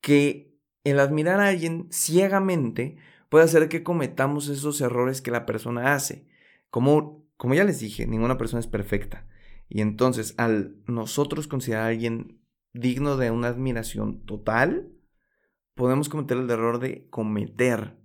Que 0.00 0.58
el 0.82 0.98
admirar 0.98 1.40
a 1.40 1.48
alguien 1.48 1.88
ciegamente 1.90 2.96
puede 3.28 3.44
hacer 3.44 3.68
que 3.68 3.82
cometamos 3.82 4.48
esos 4.48 4.80
errores 4.80 5.20
que 5.20 5.30
la 5.30 5.44
persona 5.44 5.92
hace. 5.92 6.26
Como, 6.70 7.26
como 7.36 7.52
ya 7.52 7.64
les 7.64 7.80
dije, 7.80 8.06
ninguna 8.06 8.38
persona 8.38 8.60
es 8.60 8.66
perfecta. 8.66 9.26
Y 9.68 9.80
entonces, 9.80 10.34
al 10.38 10.76
nosotros 10.86 11.46
considerar 11.46 11.84
a 11.84 11.88
alguien 11.88 12.42
digno 12.72 13.16
de 13.16 13.30
una 13.30 13.48
admiración 13.48 14.24
total, 14.24 14.92
podemos 15.74 16.08
cometer 16.08 16.38
el 16.38 16.50
error 16.50 16.78
de 16.78 17.08
cometer 17.08 17.98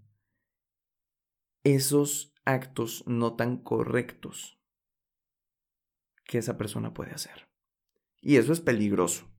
esos 1.63 2.33
actos 2.45 3.03
no 3.07 3.35
tan 3.35 3.57
correctos 3.57 4.59
que 6.25 6.37
esa 6.37 6.57
persona 6.57 6.93
puede 6.93 7.11
hacer. 7.11 7.47
Y 8.21 8.37
eso 8.37 8.53
es 8.53 8.61
peligroso. 8.61 9.29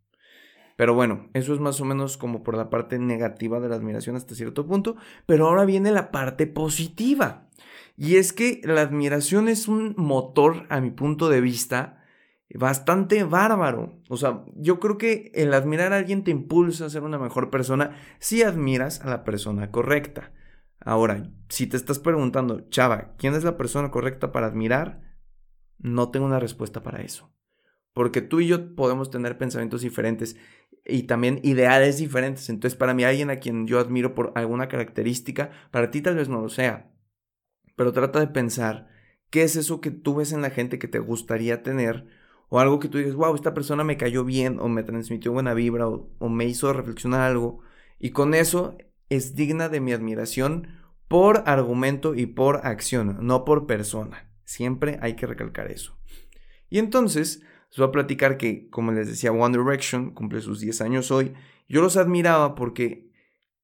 Pero 0.77 0.95
bueno, 0.95 1.31
eso 1.35 1.55
es 1.55 1.61
más 1.61 1.81
o 1.81 1.85
menos 1.85 2.17
como 2.17 2.43
por 2.43 2.57
la 2.57 2.69
parte 2.69 2.99
negativa 2.99 3.61
de 3.61 3.69
la 3.69 3.77
admiración 3.77 4.17
hasta 4.17 4.35
cierto 4.35 4.67
punto. 4.67 4.97
Pero 5.27 5.47
ahora 5.47 5.65
viene 5.65 5.93
la 5.93 6.11
parte 6.11 6.47
positiva. 6.47 7.49
Y 7.97 8.17
es 8.17 8.33
que 8.33 8.61
la 8.65 8.83
admiración 8.83 9.49
es 9.49 9.69
un 9.69 9.95
motor, 9.97 10.67
a 10.69 10.81
mi 10.81 10.91
punto 10.91 11.29
de 11.29 11.41
vista, 11.41 12.04
bastante 12.53 13.25
bárbaro. 13.25 14.01
O 14.09 14.17
sea, 14.17 14.45
yo 14.55 14.81
creo 14.81 14.99
que 14.99 15.31
el 15.35 15.55
admirar 15.55 15.93
a 15.93 15.97
alguien 15.97 16.25
te 16.25 16.31
impulsa 16.31 16.87
a 16.87 16.91
ser 16.91 17.03
una 17.03 17.19
mejor 17.19 17.51
persona 17.51 17.97
si 18.19 18.43
admiras 18.43 19.01
a 19.01 19.09
la 19.09 19.25
persona 19.25 19.71
correcta. 19.71 20.33
Ahora, 20.81 21.31
si 21.49 21.67
te 21.67 21.77
estás 21.77 21.99
preguntando, 21.99 22.69
chava, 22.69 23.15
¿quién 23.17 23.35
es 23.35 23.45
la 23.45 23.57
persona 23.57 23.91
correcta 23.91 24.33
para 24.33 24.47
admirar? 24.47 25.01
No 25.79 26.11
tengo 26.11 26.27
una 26.27 26.41
respuesta 26.41 26.83
para 26.83 27.03
eso. 27.03 27.33
Porque 27.95 28.21
tú 28.21 28.41
y 28.41 28.49
yo 28.49 28.75
podemos 28.75 29.11
tener 29.11 29.39
pensamientos 29.39 29.81
diferentes 29.81 30.37
y 30.85 31.05
también 31.05 31.41
ideales 31.43 31.97
diferentes. 31.99 32.51
Entonces, 32.51 32.77
para 32.77 32.93
mí, 32.93 33.05
alguien 33.05 33.31
a 33.31 33.37
quien 33.37 33.67
yo 33.67 33.79
admiro 33.79 34.15
por 34.15 34.33
alguna 34.35 34.69
característica, 34.69 35.51
para 35.71 35.91
ti 35.91 36.03
tal 36.03 36.17
vez 36.17 36.29
no 36.29 36.41
lo 36.41 36.49
sea. 36.49 36.91
Pero 37.77 37.93
trata 37.93 38.21
de 38.21 38.27
pensar, 38.27 38.89
¿qué 39.31 39.43
es 39.43 39.57
eso 39.57 39.81
que 39.81 39.91
tú 39.91 40.17
ves 40.17 40.33
en 40.33 40.43
la 40.43 40.51
gente 40.51 40.79
que 40.79 40.89
te 40.89 40.99
gustaría 40.99 41.63
tener? 41.63 42.07
O 42.49 42.61
algo 42.61 42.79
que 42.79 42.89
tú 42.89 42.99
dices, 42.99 43.15
wow, 43.15 43.35
esta 43.35 43.55
persona 43.55 43.85
me 43.85 43.97
cayó 43.97 44.25
bien, 44.25 44.59
o 44.61 44.69
me 44.69 44.83
transmitió 44.83 45.33
buena 45.33 45.55
vibra, 45.55 45.89
o, 45.89 46.11
o 46.19 46.29
me 46.29 46.47
hizo 46.47 46.73
reflexionar 46.73 47.21
algo. 47.23 47.61
Y 47.99 48.11
con 48.11 48.35
eso 48.35 48.77
es 49.09 49.35
digna 49.35 49.69
de 49.69 49.81
mi 49.81 49.93
admiración 49.93 50.69
por 51.09 51.43
argumento 51.47 52.15
y 52.15 52.27
por 52.27 52.67
acción, 52.67 53.19
no 53.21 53.45
por 53.45 53.67
persona. 53.67 54.31
Siempre 54.45 54.99
hay 55.01 55.15
que 55.17 55.27
recalcar 55.27 55.71
eso. 55.71 55.99
Y 56.69 56.79
entonces, 56.79 57.43
les 57.71 57.79
voy 57.79 57.89
a 57.89 57.93
platicar 57.93 58.37
que, 58.37 58.69
como 58.71 58.93
les 58.93 59.09
decía, 59.09 59.33
One 59.33 59.57
Direction 59.57 60.11
cumple 60.11 60.41
sus 60.41 60.61
10 60.61 60.81
años 60.81 61.11
hoy. 61.11 61.35
Yo 61.69 61.83
los 61.83 61.97
admiraba 61.97 62.55
porque 62.55 63.11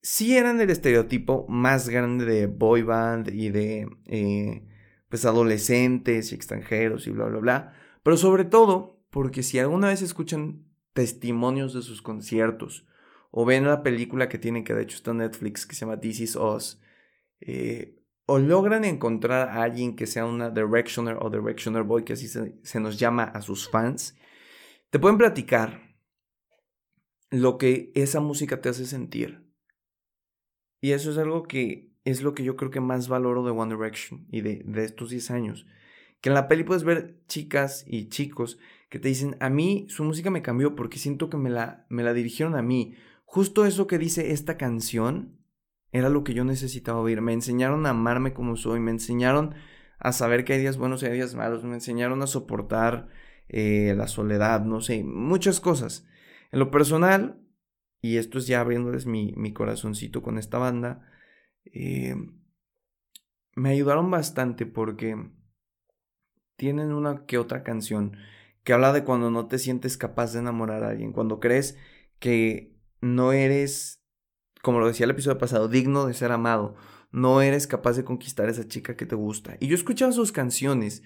sí 0.03 0.37
eran 0.37 0.61
el 0.61 0.71
estereotipo 0.71 1.47
más 1.49 1.89
grande 1.89 2.25
de 2.25 2.47
boy 2.47 2.83
band 2.83 3.29
y 3.29 3.51
de 3.51 3.89
eh, 4.07 4.67
pues 5.09 5.25
adolescentes 5.25 6.33
y 6.33 6.35
extranjeros 6.35 7.07
y 7.07 7.11
bla, 7.11 7.27
bla, 7.27 7.39
bla. 7.39 7.75
Pero 8.03 8.17
sobre 8.17 8.45
todo 8.45 9.01
porque 9.11 9.43
si 9.43 9.59
alguna 9.59 9.89
vez 9.89 10.03
escuchan 10.03 10.65
testimonios 10.93 11.75
de 11.75 11.83
sus 11.83 12.03
conciertos 12.03 12.87
o 13.31 13.45
ven 13.45 13.65
la 13.65 13.83
película 13.83 14.29
que 14.29 14.39
tienen, 14.39 14.65
que 14.65 14.75
de 14.75 14.83
hecho 14.83 14.97
está 14.97 15.13
en 15.13 15.19
Netflix, 15.19 15.67
que 15.67 15.75
se 15.75 15.81
llama 15.81 16.01
This 16.01 16.21
Is 16.21 16.37
Us, 16.37 16.81
eh, 17.41 17.97
o 18.27 18.39
logran 18.39 18.85
encontrar 18.85 19.49
a 19.49 19.63
alguien 19.63 19.97
que 19.97 20.07
sea 20.07 20.25
una 20.25 20.51
Directioner 20.51 21.17
o 21.21 21.31
Directioner 21.31 21.83
Boy, 21.83 22.05
que 22.05 22.13
así 22.13 22.29
se, 22.29 22.81
nos 22.81 22.99
llama 22.99 23.25
a 23.25 23.43
sus 23.43 23.69
fans, 23.69 24.17
te 24.91 24.99
pueden 24.99 25.19
platicar 25.19 25.97
lo 27.31 27.59
que 27.59 27.93
esa 27.95 28.21
música 28.21 28.61
te 28.61 28.69
hace 28.69 28.87
sentir. 28.87 29.45
Y 30.81 30.93
eso 30.93 31.11
es 31.11 31.19
algo 31.19 31.43
que 31.43 31.93
es 32.05 32.23
lo 32.23 32.35
que 32.35 32.45
yo 32.45 32.57
creo 32.57 32.71
que 32.71 32.81
más 32.81 33.09
valoro 33.09 33.45
de 33.45 33.51
One 33.51 33.75
Direction 33.75 34.27
y 34.31 34.41
de, 34.41 34.63
de 34.65 34.85
estos 34.85 35.11
10 35.11 35.31
años. 35.31 35.67
Que 36.21 36.29
en 36.29 36.35
la 36.35 36.49
peli 36.49 36.65
puedes 36.65 36.85
ver 36.85 37.19
chicas 37.27 37.85
y 37.87 38.09
chicos 38.09 38.59
que 38.89 38.99
te 38.99 39.09
dicen, 39.09 39.37
a 39.41 39.49
mí 39.49 39.87
su 39.89 40.05
música 40.05 40.31
me 40.31 40.43
cambió 40.43 40.75
porque 40.75 40.99
siento 40.99 41.31
que 41.31 41.37
me 41.37 41.49
la, 41.49 41.87
me 41.89 42.03
la 42.03 42.13
dirigieron 42.13 42.57
a 42.57 42.63
mí. 42.63 42.95
Justo 43.25 43.65
eso 43.65 43.87
que 43.87 43.99
dice 43.99 44.33
esta 44.33 44.57
canción 44.57 45.39
era 45.93 46.09
lo 46.09 46.25
que 46.25 46.35
yo 46.35 46.45
necesitaba 46.45 47.01
oír. 47.01 47.21
Me 47.21 47.33
enseñaron 47.33 47.87
a 47.87 47.91
amarme 47.91 48.33
como 48.33 48.57
soy, 48.57 48.81
me 48.81 48.91
enseñaron 48.91 49.55
a 49.99 50.13
saber 50.13 50.45
que 50.45 50.55
hay 50.55 50.61
días 50.61 50.77
buenos 50.79 51.03
y 51.03 51.07
hay 51.07 51.13
días 51.13 51.35
malos, 51.35 51.63
me 51.63 51.75
enseñaron 51.75 52.23
a 52.23 52.27
soportar 52.27 53.09
eh, 53.49 53.95
la 53.97 54.09
soledad, 54.09 54.65
no 54.65 54.81
sé, 54.81 55.05
muchas 55.05 55.61
cosas. 55.61 56.07
En 56.51 56.59
lo 56.59 56.71
personal, 56.71 57.41
y 58.01 58.17
esto 58.17 58.39
es 58.39 58.47
ya 58.47 58.61
abriéndoles 58.61 59.07
mi, 59.07 59.35
mi 59.37 59.53
corazoncito 59.53 60.23
con 60.23 60.39
esta 60.39 60.59
banda, 60.59 61.07
eh, 61.67 62.17
me 63.55 63.71
ayudaron 63.71 64.11
bastante 64.11 64.67
porque 64.67 65.17
tienen 66.61 66.93
una 66.93 67.25
que 67.25 67.39
otra 67.39 67.63
canción 67.63 68.19
que 68.65 68.75
habla 68.75 68.93
de 68.93 69.05
cuando 69.05 69.31
no 69.31 69.47
te 69.47 69.59
sientes 69.59 69.97
capaz 69.97 70.35
de 70.35 70.41
enamorar 70.41 70.85
a 70.85 70.91
alguien, 70.91 71.13
cuando 71.13 71.41
crees 71.41 71.79
que 72.19 72.77
no 73.01 73.33
eres 73.33 74.01
como 74.63 74.79
lo 74.81 74.87
decía 74.87 75.05
el 75.05 75.11
episodio 75.11 75.39
pasado, 75.39 75.69
digno 75.69 76.07
de 76.07 76.13
ser 76.13 76.33
amado. 76.33 76.75
No 77.13 77.41
eres 77.41 77.67
capaz 77.67 77.97
de 77.97 78.05
conquistar 78.05 78.47
a 78.47 78.51
esa 78.51 78.69
chica 78.69 78.95
que 78.95 79.07
te 79.07 79.15
gusta. 79.15 79.57
Y 79.59 79.69
yo 79.69 79.75
escuchaba 79.75 80.13
sus 80.13 80.33
canciones 80.33 81.03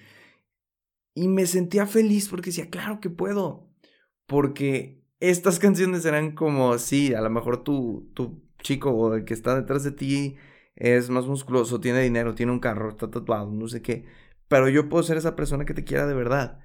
y 1.14 1.28
me 1.28 1.46
sentía 1.46 1.87
feliz 1.87 2.28
porque 2.28 2.50
decía, 2.50 2.68
claro 2.68 3.00
que 3.00 3.11
puedo. 3.11 3.70
Porque 4.26 5.04
estas 5.20 5.58
canciones 5.61 6.04
eran 6.04 6.32
como, 6.32 6.78
sí, 6.78 7.14
a 7.14 7.20
lo 7.20 7.30
mejor 7.30 7.62
tu, 7.62 8.11
tu 8.14 8.42
chico 8.61 8.90
o 8.90 9.14
el 9.14 9.25
que 9.25 9.34
está 9.34 9.54
detrás 9.54 9.84
de 9.84 9.92
ti 9.92 10.37
es 10.75 11.08
más 11.08 11.26
musculoso, 11.26 11.80
tiene 11.80 12.02
dinero, 12.02 12.34
tiene 12.34 12.50
un 12.50 12.58
carro, 12.58 12.90
está 12.90 13.08
tatuado, 13.08 13.50
no 13.52 13.68
sé 13.68 13.80
qué. 13.80 14.04
Pero 14.54 14.68
yo 14.68 14.88
puedo 14.88 15.02
ser 15.02 15.16
esa 15.16 15.34
persona 15.34 15.64
que 15.64 15.75
te 15.75 15.82
quiera 15.82 16.06
de 16.06 16.14
verdad. 16.14 16.61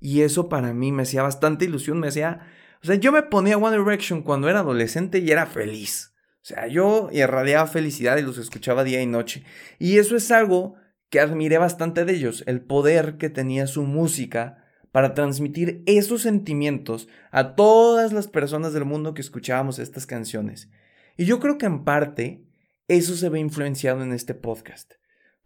Y 0.00 0.22
eso 0.22 0.48
para 0.48 0.74
mí 0.74 0.90
me 0.90 1.04
hacía 1.04 1.22
bastante 1.22 1.66
ilusión, 1.66 2.00
me 2.00 2.08
hacía... 2.08 2.40
O 2.82 2.86
sea, 2.88 2.96
yo 2.96 3.12
me 3.12 3.22
ponía 3.22 3.56
One 3.56 3.78
Direction 3.78 4.22
cuando 4.22 4.48
era 4.48 4.58
adolescente 4.58 5.20
y 5.20 5.30
era 5.30 5.46
feliz. 5.46 6.16
O 6.42 6.44
sea, 6.44 6.66
yo 6.66 7.10
irradiaba 7.12 7.68
felicidad 7.68 8.16
y 8.16 8.22
los 8.22 8.38
escuchaba 8.38 8.82
día 8.82 9.00
y 9.00 9.06
noche. 9.06 9.44
Y 9.78 9.98
eso 9.98 10.16
es 10.16 10.32
algo 10.32 10.74
que 11.10 11.20
admiré 11.20 11.58
bastante 11.58 12.04
de 12.04 12.12
ellos, 12.12 12.42
el 12.48 12.60
poder 12.60 13.18
que 13.18 13.30
tenía 13.30 13.68
su 13.68 13.84
música 13.84 14.64
para 14.90 15.14
transmitir 15.14 15.84
esos 15.86 16.22
sentimientos 16.22 17.06
a 17.30 17.54
todas 17.54 18.12
las 18.12 18.26
personas 18.26 18.72
del 18.72 18.84
mundo 18.84 19.14
que 19.14 19.20
escuchábamos 19.20 19.78
estas 19.78 20.06
canciones. 20.06 20.70
Y 21.16 21.24
yo 21.24 21.38
creo 21.38 21.56
que 21.56 21.66
en 21.66 21.84
parte 21.84 22.44
eso 22.88 23.14
se 23.14 23.28
ve 23.28 23.38
influenciado 23.38 24.02
en 24.02 24.12
este 24.12 24.34
podcast. 24.34 24.94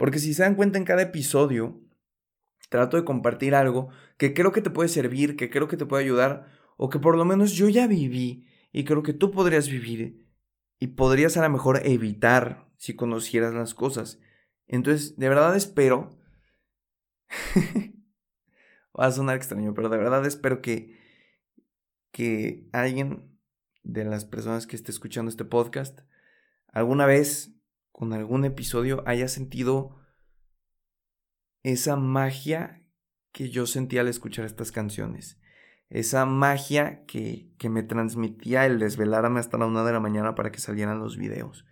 Porque 0.02 0.18
si 0.18 0.34
se 0.34 0.42
dan 0.42 0.56
cuenta 0.56 0.78
en 0.78 0.84
cada 0.84 1.02
episodio, 1.02 1.80
trato 2.70 2.96
de 2.96 3.04
compartir 3.04 3.54
algo 3.54 3.90
que 4.16 4.34
creo 4.34 4.50
que 4.50 4.60
te 4.60 4.68
puede 4.68 4.88
servir, 4.88 5.36
que 5.36 5.48
creo 5.48 5.68
que 5.68 5.76
te 5.76 5.86
puede 5.86 6.02
ayudar, 6.02 6.48
o 6.76 6.90
que 6.90 6.98
por 6.98 7.16
lo 7.16 7.24
menos 7.24 7.52
yo 7.52 7.68
ya 7.68 7.86
viví 7.86 8.44
y 8.72 8.82
creo 8.82 9.04
que 9.04 9.12
tú 9.12 9.30
podrías 9.30 9.68
vivir 9.68 10.26
y 10.80 10.88
podrías 10.88 11.36
a 11.36 11.42
lo 11.42 11.50
mejor 11.50 11.86
evitar 11.86 12.68
si 12.78 12.96
conocieras 12.96 13.54
las 13.54 13.74
cosas. 13.74 14.18
Entonces, 14.66 15.16
de 15.18 15.28
verdad 15.28 15.54
espero... 15.54 16.18
Va 18.98 19.06
a 19.06 19.12
sonar 19.12 19.36
extraño, 19.36 19.72
pero 19.72 19.88
de 19.88 19.98
verdad 19.98 20.26
espero 20.26 20.60
que, 20.60 20.98
que 22.10 22.68
alguien 22.72 23.38
de 23.84 24.04
las 24.04 24.24
personas 24.24 24.66
que 24.66 24.74
esté 24.74 24.90
escuchando 24.90 25.28
este 25.28 25.44
podcast 25.44 26.00
alguna 26.72 27.06
vez 27.06 27.54
con 28.02 28.12
algún 28.14 28.44
episodio 28.44 29.04
haya 29.06 29.28
sentido 29.28 29.96
esa 31.62 31.94
magia 31.94 32.84
que 33.30 33.48
yo 33.48 33.64
sentía 33.64 34.00
al 34.00 34.08
escuchar 34.08 34.44
estas 34.44 34.72
canciones. 34.72 35.40
Esa 35.88 36.26
magia 36.26 37.04
que, 37.06 37.54
que 37.58 37.68
me 37.68 37.84
transmitía 37.84 38.66
el 38.66 38.80
desvelarme 38.80 39.38
hasta 39.38 39.56
la 39.56 39.66
una 39.66 39.84
de 39.84 39.92
la 39.92 40.00
mañana 40.00 40.34
para 40.34 40.50
que 40.50 40.58
salieran 40.58 40.98
los 40.98 41.16
videos. 41.16 41.64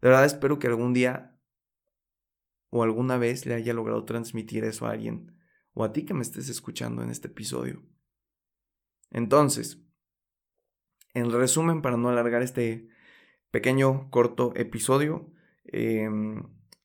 De 0.00 0.06
verdad 0.06 0.24
espero 0.24 0.60
que 0.60 0.68
algún 0.68 0.92
día 0.92 1.36
o 2.70 2.84
alguna 2.84 3.18
vez 3.18 3.44
le 3.44 3.54
haya 3.54 3.74
logrado 3.74 4.04
transmitir 4.04 4.62
eso 4.62 4.86
a 4.86 4.92
alguien 4.92 5.36
o 5.72 5.82
a 5.82 5.92
ti 5.92 6.04
que 6.04 6.14
me 6.14 6.22
estés 6.22 6.48
escuchando 6.48 7.02
en 7.02 7.10
este 7.10 7.26
episodio. 7.26 7.82
Entonces, 9.10 9.82
en 11.12 11.32
resumen, 11.32 11.82
para 11.82 11.96
no 11.96 12.08
alargar 12.08 12.42
este 12.42 12.88
pequeño, 13.50 14.10
corto 14.10 14.52
episodio, 14.54 15.31
em, 15.64 16.42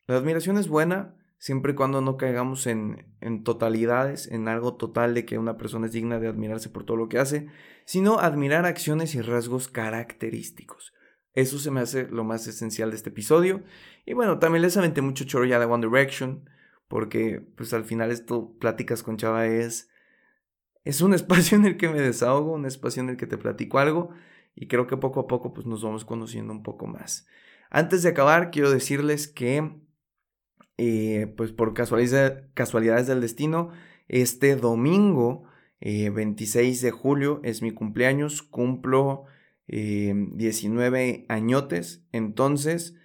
la 0.08 0.18
admiración 0.18 0.58
es 0.58 0.68
buena 0.68 1.16
siempre 1.38 1.74
y 1.74 1.76
cuando 1.76 2.02
no 2.02 2.18
caigamos 2.18 2.68
en, 2.68 3.16
en 3.22 3.44
totalidades, 3.44 4.28
en 4.28 4.48
algo 4.48 4.76
total 4.76 5.14
de 5.14 5.26
que 5.26 5.38
una 5.38 5.58
persona 5.58 5.86
es 5.86 5.92
digna 5.92 6.20
de 6.20 6.28
admirarse 6.28 6.70
por 6.70 6.84
todo 6.84 6.98
lo 6.98 7.10
que 7.10 7.20
hace, 7.20 7.48
sino 7.86 8.20
admirar 8.20 8.66
acciones 8.66 9.16
y 9.16 9.22
rasgos 9.22 9.68
característicos. 9.68 10.94
Eso 11.38 11.60
se 11.60 11.70
me 11.70 11.82
hace 11.82 12.08
lo 12.08 12.24
más 12.24 12.48
esencial 12.48 12.90
de 12.90 12.96
este 12.96 13.10
episodio. 13.10 13.64
Y 14.08 14.14
bueno, 14.14 14.40
también 14.40 14.64
les 14.64 14.76
aventé 14.76 15.02
mucho 15.02 15.24
choro 15.26 15.46
ya 15.46 15.60
de 15.60 15.66
One 15.66 15.86
Direction, 15.86 16.50
porque 16.88 17.46
pues 17.56 17.74
al 17.74 17.84
final 17.84 18.10
esto, 18.10 18.56
Pláticas 18.60 19.04
con 19.04 19.18
Chava 19.18 19.46
es... 19.46 19.92
Es 20.84 21.02
un 21.02 21.14
espacio 21.16 21.56
en 21.56 21.66
el 21.66 21.78
que 21.78 21.90
me 21.90 22.02
desahogo, 22.02 22.54
un 22.54 22.66
espacio 22.66 23.04
en 23.04 23.10
el 23.10 23.18
que 23.18 23.28
te 23.28 23.38
platico 23.38 23.78
algo 23.78 24.10
y 24.56 24.68
creo 24.68 24.88
que 24.88 24.98
poco 24.98 25.20
a 25.20 25.28
poco 25.28 25.54
pues 25.54 25.68
nos 25.68 25.84
vamos 25.84 26.06
conociendo 26.06 26.52
un 26.52 26.64
poco 26.64 26.88
más. 26.88 27.28
Antes 27.70 28.04
de 28.04 28.10
acabar, 28.10 28.52
quiero 28.52 28.72
decirles 28.72 29.28
que 29.28 29.82
eh, 30.78 31.34
pues 31.36 31.52
por 31.52 31.74
casualidades 31.74 33.08
del 33.08 33.22
destino, 33.22 33.72
este 34.08 34.56
domingo 34.56 35.44
26 35.82 36.82
eh, 36.82 36.86
de 36.86 36.92
julio 36.92 37.42
es 37.44 37.62
mi 37.62 37.72
cumpleaños, 37.72 38.42
cumplo 38.42 39.26
19 39.68 41.10
eh, 41.10 41.26
añotes. 41.30 42.06
Entonces, 42.12 42.96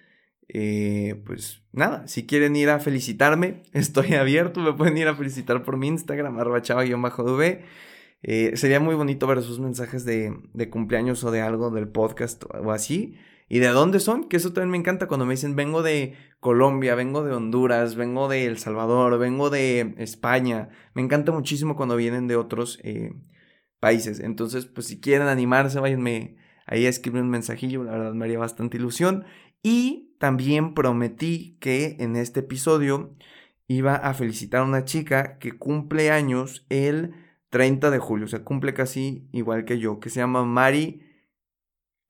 eh, 0.47 1.21
pues 1.25 1.63
nada, 1.71 2.07
si 2.07 2.25
quieren 2.25 2.55
ir 2.55 2.69
a 2.69 2.79
felicitarme, 2.79 3.63
estoy 3.73 4.13
abierto. 4.13 4.59
Me 4.59 4.73
pueden 4.73 4.97
ir 4.97 5.07
a 5.07 5.15
felicitar 5.15 5.63
por 5.63 5.77
mi 5.77 5.87
Instagram, 5.87 6.39
arroba 6.39 6.61
chava-dv. 6.61 7.61
Eh, 8.25 8.55
sería 8.55 8.79
muy 8.79 8.95
bonito 8.95 9.27
ver 9.27 9.41
sus 9.41 9.59
mensajes 9.59 10.05
de, 10.05 10.33
de, 10.53 10.69
cumpleaños 10.69 11.25
o 11.25 11.31
de 11.31 11.41
algo 11.41 11.71
del 11.71 11.89
podcast 11.89 12.45
o 12.45 12.71
así. 12.71 13.17
¿Y 13.49 13.59
de 13.59 13.67
dónde 13.67 13.99
son? 13.99 14.29
Que 14.29 14.37
eso 14.37 14.53
también 14.53 14.71
me 14.71 14.77
encanta 14.77 15.07
cuando 15.07 15.25
me 15.25 15.33
dicen 15.33 15.55
vengo 15.55 15.83
de 15.83 16.15
Colombia, 16.39 16.95
vengo 16.95 17.23
de 17.23 17.33
Honduras, 17.33 17.95
vengo 17.95 18.27
de 18.27 18.45
El 18.45 18.57
Salvador, 18.57 19.17
vengo 19.19 19.49
de 19.49 19.95
España. 19.97 20.69
Me 20.93 21.01
encanta 21.01 21.31
muchísimo 21.31 21.75
cuando 21.75 21.95
vienen 21.95 22.27
de 22.27 22.35
otros 22.35 22.79
países. 23.79 24.19
Entonces, 24.19 24.65
pues 24.65 24.87
si 24.87 24.99
quieren 24.99 25.27
animarse, 25.27 25.79
váyanme 25.79 26.37
Ahí 26.65 26.85
escribí 26.85 27.19
un 27.19 27.29
mensajillo, 27.29 27.83
la 27.83 27.91
verdad 27.91 28.13
me 28.13 28.25
haría 28.25 28.39
bastante 28.39 28.77
ilusión. 28.77 29.25
Y 29.61 30.15
también 30.19 30.73
prometí 30.73 31.57
que 31.59 31.97
en 31.99 32.15
este 32.15 32.41
episodio 32.41 33.15
iba 33.67 33.95
a 33.95 34.13
felicitar 34.13 34.61
a 34.61 34.65
una 34.65 34.85
chica 34.85 35.37
que 35.39 35.53
cumple 35.57 36.11
años 36.11 36.65
el 36.69 37.13
30 37.49 37.91
de 37.91 37.99
julio, 37.99 38.25
o 38.25 38.27
sea, 38.29 38.43
cumple 38.43 38.73
casi 38.73 39.27
igual 39.31 39.65
que 39.65 39.79
yo, 39.79 39.99
que 39.99 40.09
se 40.09 40.19
llama 40.19 40.43
Mari 40.43 41.01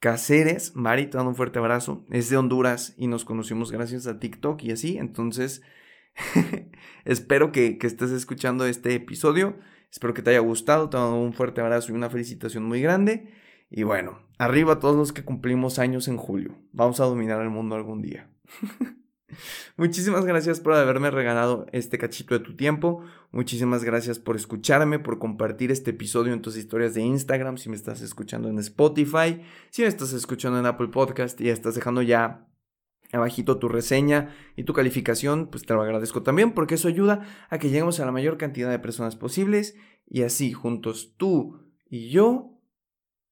Cáceres. 0.03 0.75
Mari, 0.75 1.07
te 1.07 1.15
dando 1.15 1.29
un 1.29 1.35
fuerte 1.37 1.59
abrazo. 1.59 2.05
Es 2.09 2.29
de 2.29 2.35
Honduras 2.35 2.93
y 2.97 3.07
nos 3.07 3.23
conocimos 3.23 3.71
gracias 3.71 4.05
a 4.05 4.19
TikTok 4.19 4.61
y 4.61 4.71
así. 4.71 4.97
Entonces, 4.97 5.61
espero 7.05 7.53
que, 7.53 7.77
que, 7.77 7.87
estés 7.87 8.11
escuchando 8.11 8.65
este 8.65 8.95
episodio. 8.95 9.55
Espero 9.89 10.13
que 10.13 10.21
te 10.21 10.31
haya 10.31 10.39
gustado. 10.39 10.89
Te 10.89 10.97
dando 10.97 11.15
un 11.15 11.31
fuerte 11.31 11.61
abrazo 11.61 11.93
y 11.93 11.95
una 11.95 12.09
felicitación 12.09 12.65
muy 12.65 12.81
grande. 12.81 13.31
Y 13.69 13.83
bueno, 13.83 14.19
arriba 14.37 14.77
todos 14.81 14.97
los 14.97 15.13
que 15.13 15.23
cumplimos 15.23 15.79
años 15.79 16.09
en 16.09 16.17
julio. 16.17 16.57
Vamos 16.73 16.99
a 16.99 17.05
dominar 17.05 17.41
el 17.41 17.49
mundo 17.49 17.75
algún 17.75 18.01
día. 18.01 18.29
Muchísimas 19.77 20.25
gracias 20.25 20.59
por 20.59 20.73
haberme 20.73 21.11
regalado 21.11 21.65
este 21.71 21.97
cachito 21.97 22.37
de 22.37 22.43
tu 22.43 22.55
tiempo. 22.55 23.03
Muchísimas 23.31 23.83
gracias 23.83 24.19
por 24.19 24.35
escucharme, 24.35 24.99
por 24.99 25.19
compartir 25.19 25.71
este 25.71 25.91
episodio 25.91 26.33
en 26.33 26.41
tus 26.41 26.57
historias 26.57 26.93
de 26.93 27.01
Instagram, 27.01 27.57
si 27.57 27.69
me 27.69 27.75
estás 27.75 28.01
escuchando 28.01 28.49
en 28.49 28.59
Spotify, 28.59 29.41
si 29.69 29.81
me 29.81 29.87
estás 29.87 30.13
escuchando 30.13 30.59
en 30.59 30.65
Apple 30.65 30.89
Podcast 30.89 31.39
y 31.41 31.49
estás 31.49 31.75
dejando 31.75 32.01
ya 32.01 32.47
abajito 33.11 33.59
tu 33.59 33.69
reseña 33.69 34.35
y 34.55 34.63
tu 34.63 34.73
calificación, 34.73 35.47
pues 35.47 35.63
te 35.65 35.73
lo 35.73 35.81
agradezco 35.81 36.23
también 36.23 36.53
porque 36.53 36.75
eso 36.75 36.87
ayuda 36.87 37.27
a 37.49 37.59
que 37.59 37.69
lleguemos 37.69 37.99
a 37.99 38.05
la 38.05 38.11
mayor 38.11 38.37
cantidad 38.37 38.69
de 38.69 38.79
personas 38.79 39.15
posibles 39.15 39.75
y 40.07 40.23
así 40.23 40.51
juntos 40.51 41.13
tú 41.17 41.59
y 41.89 42.09
yo 42.09 42.59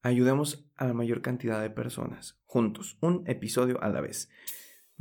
ayudemos 0.04 0.70
a 0.76 0.86
la 0.86 0.94
mayor 0.94 1.22
cantidad 1.22 1.62
de 1.62 1.70
personas, 1.70 2.40
juntos, 2.46 2.98
un 3.02 3.24
episodio 3.28 3.82
a 3.84 3.90
la 3.90 4.02
vez. 4.02 4.30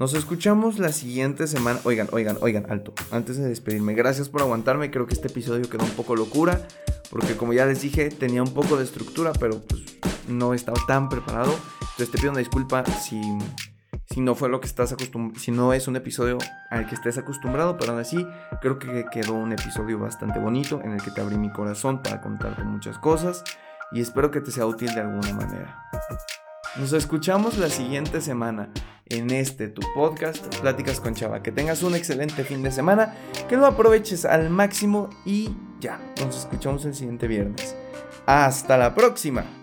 Nos 0.00 0.14
escuchamos 0.14 0.78
la 0.78 0.92
siguiente 0.92 1.46
semana. 1.46 1.78
Oigan, 1.84 2.08
oigan, 2.12 2.38
oigan, 2.40 2.64
alto. 2.70 2.94
Antes 3.10 3.36
de 3.36 3.46
despedirme, 3.46 3.92
gracias 3.92 4.30
por 4.30 4.40
aguantarme. 4.40 4.90
Creo 4.90 5.06
que 5.06 5.12
este 5.12 5.28
episodio 5.28 5.68
quedó 5.68 5.84
un 5.84 5.90
poco 5.90 6.16
locura, 6.16 6.66
porque 7.10 7.36
como 7.36 7.52
ya 7.52 7.66
les 7.66 7.82
dije, 7.82 8.08
tenía 8.08 8.42
un 8.42 8.54
poco 8.54 8.78
de 8.78 8.84
estructura, 8.84 9.34
pero 9.38 9.60
pues 9.60 9.82
no 10.26 10.54
estaba 10.54 10.78
tan 10.88 11.10
preparado. 11.10 11.54
Entonces 11.82 12.10
te 12.12 12.16
pido 12.16 12.30
una 12.30 12.38
disculpa 12.38 12.82
si, 12.86 13.20
si 14.06 14.22
no 14.22 14.34
fue 14.34 14.48
lo 14.48 14.58
que 14.62 14.68
estás 14.68 14.90
acostumbrado, 14.90 15.38
si 15.38 15.50
no 15.50 15.74
es 15.74 15.86
un 15.86 15.96
episodio 15.96 16.38
al 16.70 16.86
que 16.86 16.94
estés 16.94 17.18
acostumbrado, 17.18 17.76
pero 17.76 17.92
aún 17.92 18.00
así 18.00 18.26
creo 18.62 18.78
que 18.78 19.04
quedó 19.12 19.34
un 19.34 19.52
episodio 19.52 19.98
bastante 19.98 20.38
bonito 20.38 20.80
en 20.82 20.92
el 20.92 21.02
que 21.02 21.10
te 21.10 21.20
abrí 21.20 21.36
mi 21.36 21.52
corazón 21.52 22.02
para 22.02 22.22
contarte 22.22 22.64
muchas 22.64 22.98
cosas 22.98 23.44
y 23.92 24.00
espero 24.00 24.30
que 24.30 24.40
te 24.40 24.50
sea 24.50 24.64
útil 24.64 24.94
de 24.94 25.02
alguna 25.02 25.34
manera. 25.34 25.90
Nos 26.76 26.94
escuchamos 26.94 27.58
la 27.58 27.68
siguiente 27.68 28.22
semana 28.22 28.70
en 29.10 29.30
este 29.30 29.68
tu 29.68 29.82
podcast 29.94 30.56
Pláticas 30.60 31.00
con 31.00 31.14
Chava. 31.14 31.42
Que 31.42 31.52
tengas 31.52 31.82
un 31.82 31.94
excelente 31.94 32.44
fin 32.44 32.62
de 32.62 32.70
semana, 32.70 33.14
que 33.48 33.56
lo 33.56 33.66
aproveches 33.66 34.24
al 34.24 34.48
máximo 34.48 35.10
y 35.26 35.50
ya, 35.80 36.00
nos 36.24 36.38
escuchamos 36.38 36.84
el 36.86 36.94
siguiente 36.94 37.28
viernes. 37.28 37.76
Hasta 38.26 38.78
la 38.78 38.94
próxima. 38.94 39.59